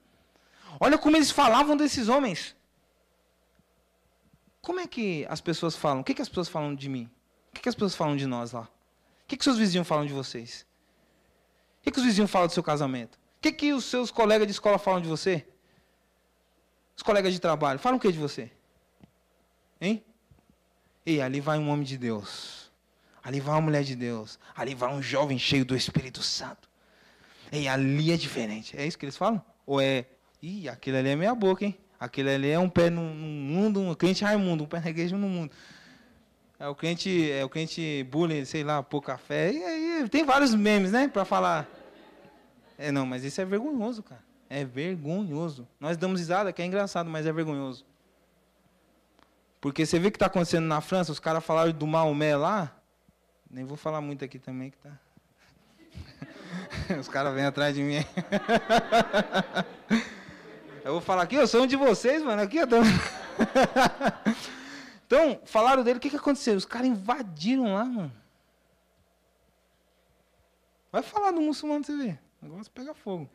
[0.84, 2.56] Olha como eles falavam desses homens.
[4.60, 6.00] Como é que as pessoas falam?
[6.00, 7.08] O que, que as pessoas falam de mim?
[7.50, 8.62] O que, que as pessoas falam de nós lá?
[8.62, 8.68] O
[9.28, 10.66] que, que seus vizinhos falam de vocês?
[11.78, 13.14] O que, que os vizinhos falam do seu casamento?
[13.14, 15.46] O que, que os seus colegas de escola falam de você?
[16.96, 18.50] Os colegas de trabalho falam o que de você?
[19.80, 20.04] Hein?
[21.06, 22.72] E ali vai um homem de Deus.
[23.22, 24.36] Ali vai uma mulher de Deus.
[24.52, 26.68] Ali vai um jovem cheio do Espírito Santo.
[27.52, 28.76] E ali é diferente.
[28.76, 29.40] É isso que eles falam?
[29.64, 30.06] Ou é.
[30.42, 31.78] Ih, aquele ali é meia boca, hein?
[32.00, 35.28] Aquele ali é um pé no, no mundo, um crente Raimundo, um pé igreja no
[35.28, 35.52] mundo.
[36.58, 39.52] É o crente, é o crente bullying, sei lá, pouca fé.
[39.52, 41.68] E aí tem vários memes, né, para falar.
[42.76, 44.22] É não, mas isso é vergonhoso, cara.
[44.50, 45.68] É vergonhoso.
[45.78, 47.86] Nós damos risada, que é engraçado, mas é vergonhoso.
[49.60, 52.76] Porque você vê o que está acontecendo na França, os caras falaram do Maomé lá.
[53.48, 54.90] Nem vou falar muito aqui também, que tá.
[56.98, 58.04] Os caras vêm atrás de mim.
[60.84, 62.42] Eu vou falar aqui, eu sou um de vocês, mano.
[62.42, 62.76] Aqui eu tô...
[65.06, 66.56] Então, falaram dele, o que, que aconteceu?
[66.56, 68.10] Os caras invadiram lá, mano.
[70.90, 72.18] Vai falar do muçulmano pra você ver.
[72.40, 73.28] O negócio pega fogo.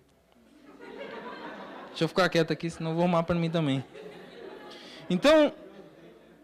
[1.90, 3.86] Deixa eu ficar quieto aqui, senão vou arrumar para mim também.
[5.08, 5.54] Então,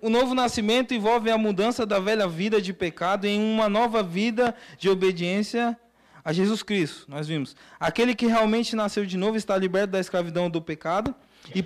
[0.04, 4.56] o novo nascimento envolve a mudança da velha vida de pecado em uma nova vida
[4.78, 5.76] de obediência
[6.24, 7.56] a Jesus Cristo, nós vimos.
[7.80, 11.14] Aquele que realmente nasceu de novo está liberto da escravidão do pecado
[11.54, 11.66] e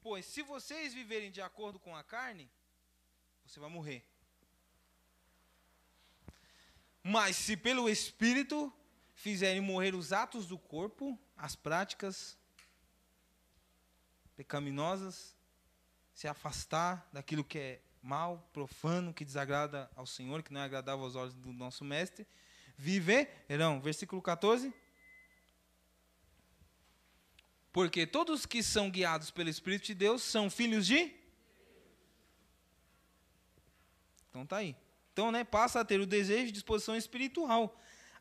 [0.00, 2.50] Pois se vocês viverem de acordo com a carne,
[3.44, 4.04] você vai morrer.
[7.02, 8.72] Mas se pelo Espírito
[9.14, 12.38] fizerem morrer os atos do corpo, as práticas
[14.36, 15.34] pecaminosas,
[16.14, 21.04] se afastar daquilo que é mal, profano, que desagrada ao Senhor, que não é agradável
[21.04, 22.26] aos olhos do nosso mestre,
[22.76, 23.80] viverão.
[23.80, 24.72] Versículo 14.
[27.72, 31.14] Porque todos que são guiados pelo Espírito de Deus são filhos de.
[34.30, 34.76] Então tá aí.
[35.12, 37.76] Então, né, passa a ter o desejo e disposição espiritual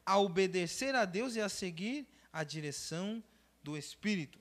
[0.06, 3.24] a obedecer a Deus e a seguir a direção
[3.62, 4.40] do Espírito.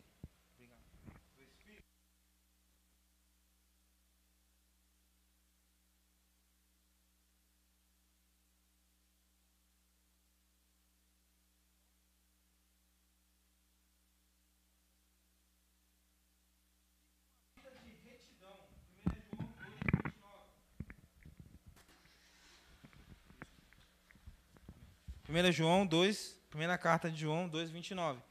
[25.37, 28.23] 1 João 2, primeira carta de João 2, 29.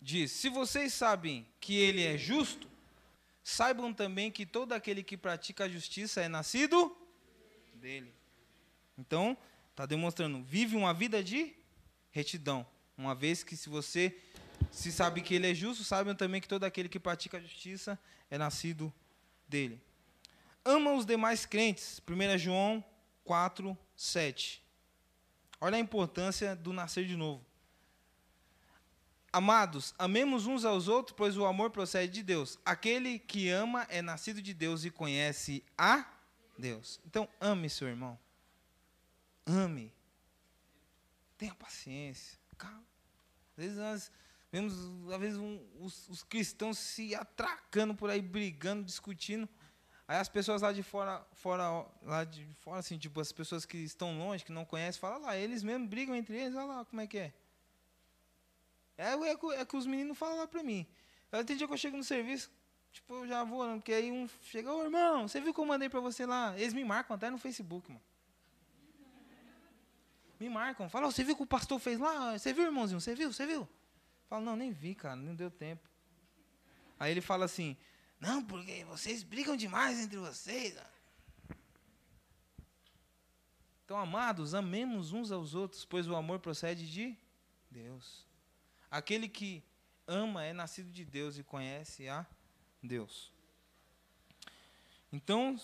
[0.00, 2.70] Diz: Se vocês sabem que ele é justo,
[3.42, 6.96] saibam também que todo aquele que pratica a justiça é nascido
[7.74, 8.14] dele.
[8.96, 9.36] Então,
[9.72, 11.52] está demonstrando, vive uma vida de
[12.12, 12.64] retidão.
[12.96, 14.16] Uma vez que se você
[14.70, 17.98] se sabe que ele é justo, saibam também que todo aquele que pratica a justiça
[18.30, 19.05] é nascido dele.
[20.64, 22.00] Ama os demais crentes.
[22.08, 22.84] 1 João
[23.24, 24.64] 4, 7.
[25.60, 27.44] Olha a importância do nascer de novo.
[29.32, 32.58] Amados, amemos uns aos outros, pois o amor procede de Deus.
[32.64, 36.10] Aquele que ama é nascido de Deus e conhece a
[36.58, 37.00] Deus.
[37.04, 38.18] Então, ame seu irmão.
[39.44, 39.92] Ame.
[41.36, 42.38] Tenha paciência.
[42.56, 42.82] Calma.
[43.50, 44.12] Às vezes nós
[44.56, 44.72] Vemos,
[45.12, 49.46] às vezes, um, os, os, cristãos se atracando por aí, brigando, discutindo.
[50.08, 53.76] Aí as pessoas lá de fora, fora, lá de fora, assim, tipo, as pessoas que
[53.76, 57.02] estão longe, que não conhecem, falam lá, eles mesmos brigam entre eles, olha lá como
[57.02, 57.34] é que é.
[58.96, 60.86] É, é, é que os meninos falam lá pra mim.
[61.30, 62.50] Aí tem dia que eu chego no serviço,
[62.90, 65.90] tipo, eu já vou, porque aí um chega, ô irmão, você viu que eu mandei
[65.90, 66.58] pra você lá?
[66.58, 68.02] Eles me marcam até no Facebook, mano.
[70.40, 72.38] Me marcam, falam, oh, você viu o que o pastor fez lá?
[72.38, 73.02] Você viu, irmãozinho?
[73.02, 73.30] Você viu?
[73.30, 73.68] Você viu?
[74.28, 75.88] Falo, não, nem vi, cara, não deu tempo.
[76.98, 77.76] Aí ele fala assim,
[78.18, 80.76] não, porque vocês brigam demais entre vocês.
[83.84, 87.16] Então, amados, amemos uns aos outros, pois o amor procede de
[87.70, 88.26] Deus.
[88.90, 89.62] Aquele que
[90.06, 92.26] ama é nascido de Deus e conhece a
[92.82, 93.32] Deus.
[95.12, 95.56] Então,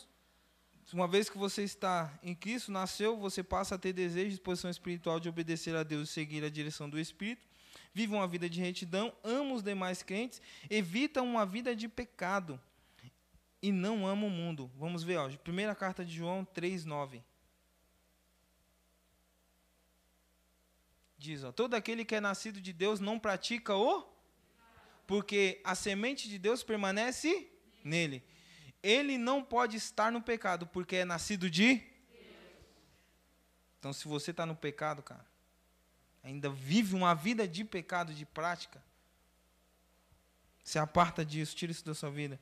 [0.93, 4.71] uma vez que você está em Cristo, nasceu, você passa a ter desejo e disposição
[4.71, 7.52] espiritual de obedecer a Deus e seguir a direção do Espírito
[7.93, 10.41] vivam uma vida de retidão, amam os demais crentes,
[10.71, 12.61] evitam uma vida de pecado
[13.61, 14.71] e não amam o mundo.
[14.77, 17.23] Vamos ver, ó, primeira carta de João 3:9.
[21.19, 24.11] Diz, ó, todo aquele que é nascido de Deus não pratica o
[25.07, 27.49] porque a semente de Deus permanece
[27.85, 28.25] nele.
[28.83, 31.81] Ele não pode estar no pecado porque é nascido de
[33.79, 35.27] Então, se você está no pecado, cara,
[36.23, 38.83] ainda vive uma vida de pecado, de prática,
[40.63, 42.39] se aparta disso, tira isso da sua vida.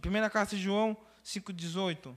[0.00, 2.14] Primeira carta de João 5,18.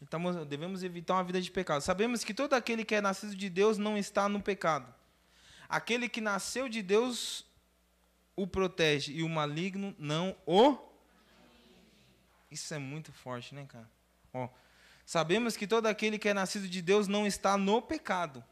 [0.00, 1.80] Então, devemos evitar uma vida de pecado.
[1.80, 4.94] Sabemos que todo aquele que é nascido de Deus não está no pecado.
[5.68, 7.44] Aquele que nasceu de Deus
[8.36, 10.78] o protege e o maligno não o.
[12.48, 13.90] Isso é muito forte, né, cara?
[14.32, 14.48] Ó,
[15.08, 18.44] Sabemos que todo aquele que é nascido de Deus não está no pecado.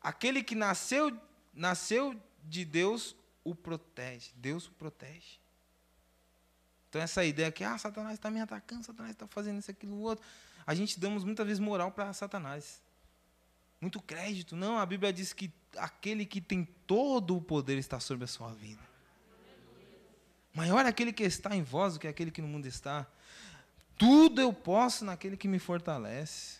[0.00, 1.16] Aquele que nasceu,
[1.54, 3.14] nasceu de Deus
[3.44, 4.32] o protege.
[4.34, 5.38] Deus o protege.
[6.88, 10.24] Então essa ideia que ah, Satanás está me atacando, Satanás está fazendo isso, aquilo, outro.
[10.66, 12.82] A gente damos muitas vezes moral para Satanás.
[13.80, 14.56] Muito crédito.
[14.56, 18.52] Não, a Bíblia diz que aquele que tem todo o poder está sobre a sua
[18.54, 18.82] vida.
[20.52, 23.06] Maior é aquele que está em vós do que aquele que no mundo está.
[23.98, 26.58] Tudo eu posso naquele que me fortalece.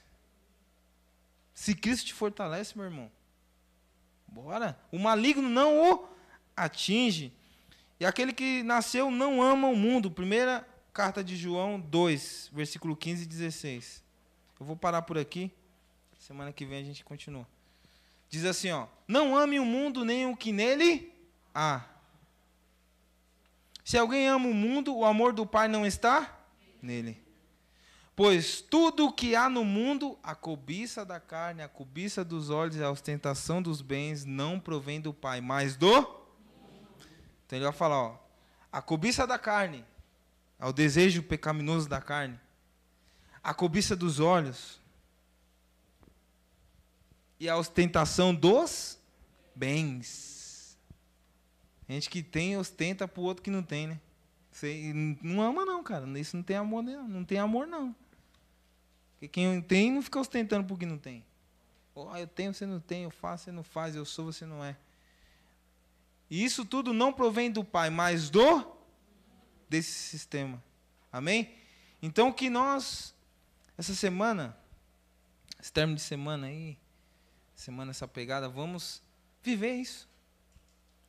[1.55, 3.11] Se Cristo te fortalece, meu irmão,
[4.27, 4.79] bora.
[4.93, 6.09] O maligno não o
[6.57, 7.33] atinge.
[7.99, 10.11] E aquele que nasceu não ama o mundo.
[10.11, 14.03] Primeira carta de João 2, versículo 15 e 16.
[14.61, 15.51] Eu vou parar por aqui.
[16.19, 17.47] Semana que vem a gente continua.
[18.29, 21.13] Diz assim, ó: Não ame o mundo nem o que nele
[21.55, 21.85] há.
[23.85, 26.39] Se alguém ama o mundo, o amor do Pai não está
[26.83, 27.26] nele.
[28.17, 32.77] Pois tudo o que há no mundo, a cobiça da carne, a cobiça dos olhos
[32.77, 35.99] e a ostentação dos bens, não provém do Pai, mas do.
[37.45, 38.19] Então ele vai falar: ó,
[38.73, 39.85] a cobiça da carne,
[40.59, 42.41] ao desejo pecaminoso da carne,
[43.45, 44.81] a cobiça dos olhos
[47.39, 48.99] e a ostentação dos
[49.55, 50.79] bens.
[51.87, 54.01] Gente que tem, ostenta para o outro que não tem, né?
[54.51, 54.91] Você
[55.23, 56.07] não ama, não, cara.
[56.19, 57.07] Isso não tem amor, não.
[57.07, 57.95] Não tem amor, não.
[59.17, 61.25] Porque quem tem não fica ostentando porque não tem.
[61.95, 64.63] Oh, eu tenho, você não tem, eu faço, você não faz, eu sou, você não
[64.63, 64.77] é.
[66.29, 68.77] E isso tudo não provém do Pai, mas do
[69.69, 70.63] desse sistema.
[71.11, 71.55] Amém?
[72.03, 73.15] Então que nós,
[73.79, 74.55] essa semana,
[75.59, 76.77] esse término de semana aí,
[77.55, 79.03] semana essa pegada, vamos
[79.43, 80.07] viver isso.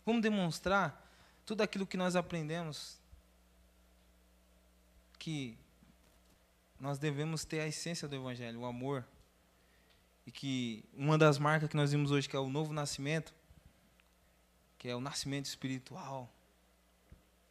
[0.05, 1.05] Vamos demonstrar
[1.45, 2.97] tudo aquilo que nós aprendemos.
[5.19, 5.57] Que
[6.79, 9.05] nós devemos ter a essência do Evangelho, o amor.
[10.25, 13.33] E que uma das marcas que nós vimos hoje, que é o novo nascimento,
[14.77, 16.31] que é o nascimento espiritual.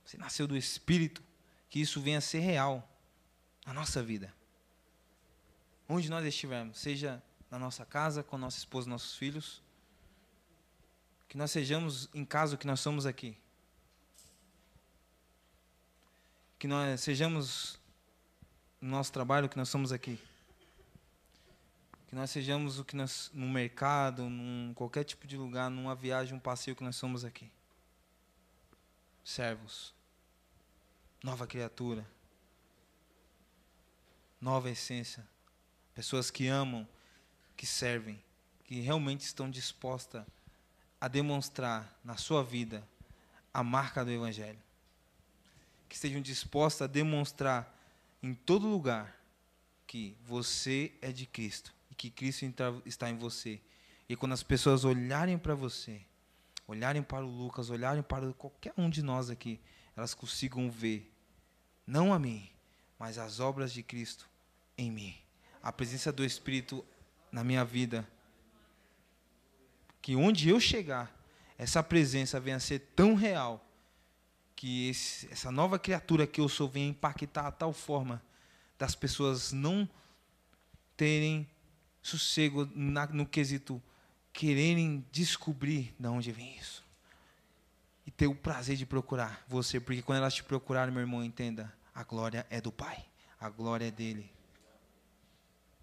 [0.05, 1.23] Você nasceu do Espírito,
[1.69, 2.89] que isso venha a ser real
[3.65, 4.33] na nossa vida.
[5.89, 9.63] Onde nós estivermos, seja na nossa casa, com nossa esposa, nossos filhos,
[11.29, 13.37] que nós sejamos em casa o que nós somos aqui.
[16.59, 17.79] Que nós sejamos
[18.81, 20.19] no nosso trabalho que nós somos aqui.
[22.09, 26.35] Que nós sejamos o que nós no mercado, num qualquer tipo de lugar, numa viagem,
[26.35, 27.51] um passeio que nós somos aqui.
[29.25, 29.93] Servos.
[31.23, 32.07] Nova criatura.
[34.41, 35.27] Nova essência.
[35.95, 36.87] Pessoas que amam,
[37.57, 38.23] que servem,
[38.65, 40.25] que realmente estão dispostas
[41.01, 42.87] a demonstrar na sua vida
[43.53, 44.59] a marca do evangelho.
[45.89, 47.76] Que estejam dispostas a demonstrar
[48.27, 49.17] em todo lugar
[49.87, 52.45] que você é de Cristo e que Cristo
[52.85, 53.61] está em você.
[54.09, 56.01] E quando as pessoas olharem para você,
[56.67, 59.61] olharem para o Lucas, olharem para qualquer um de nós aqui,
[59.97, 61.13] elas consigam ver
[61.87, 62.51] não a mim,
[62.99, 64.29] mas as obras de Cristo
[64.77, 65.17] em mim.
[65.63, 66.85] A presença do Espírito
[67.31, 68.07] na minha vida.
[70.03, 71.15] Que onde eu chegar,
[71.57, 73.65] essa presença venha a ser tão real
[74.57, 78.23] que esse, essa nova criatura que eu sou venha impactar a tal forma
[78.79, 79.89] das pessoas não
[80.97, 81.47] terem
[82.03, 83.81] sossego na, no quesito
[84.33, 86.85] quererem descobrir de onde vem isso.
[88.07, 91.73] E ter o prazer de procurar você, porque quando elas te procurarem, meu irmão, entenda,
[91.95, 93.05] a glória é do Pai,
[93.41, 94.31] a glória é dele.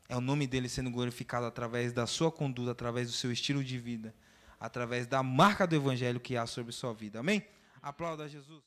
[0.08, 3.78] É o nome dele sendo glorificado através da sua conduta, através do seu estilo de
[3.80, 4.14] vida,
[4.60, 7.20] através da marca do evangelho que há sobre sua vida.
[7.20, 7.44] Amém?
[7.82, 8.62] Aplauda Jesus.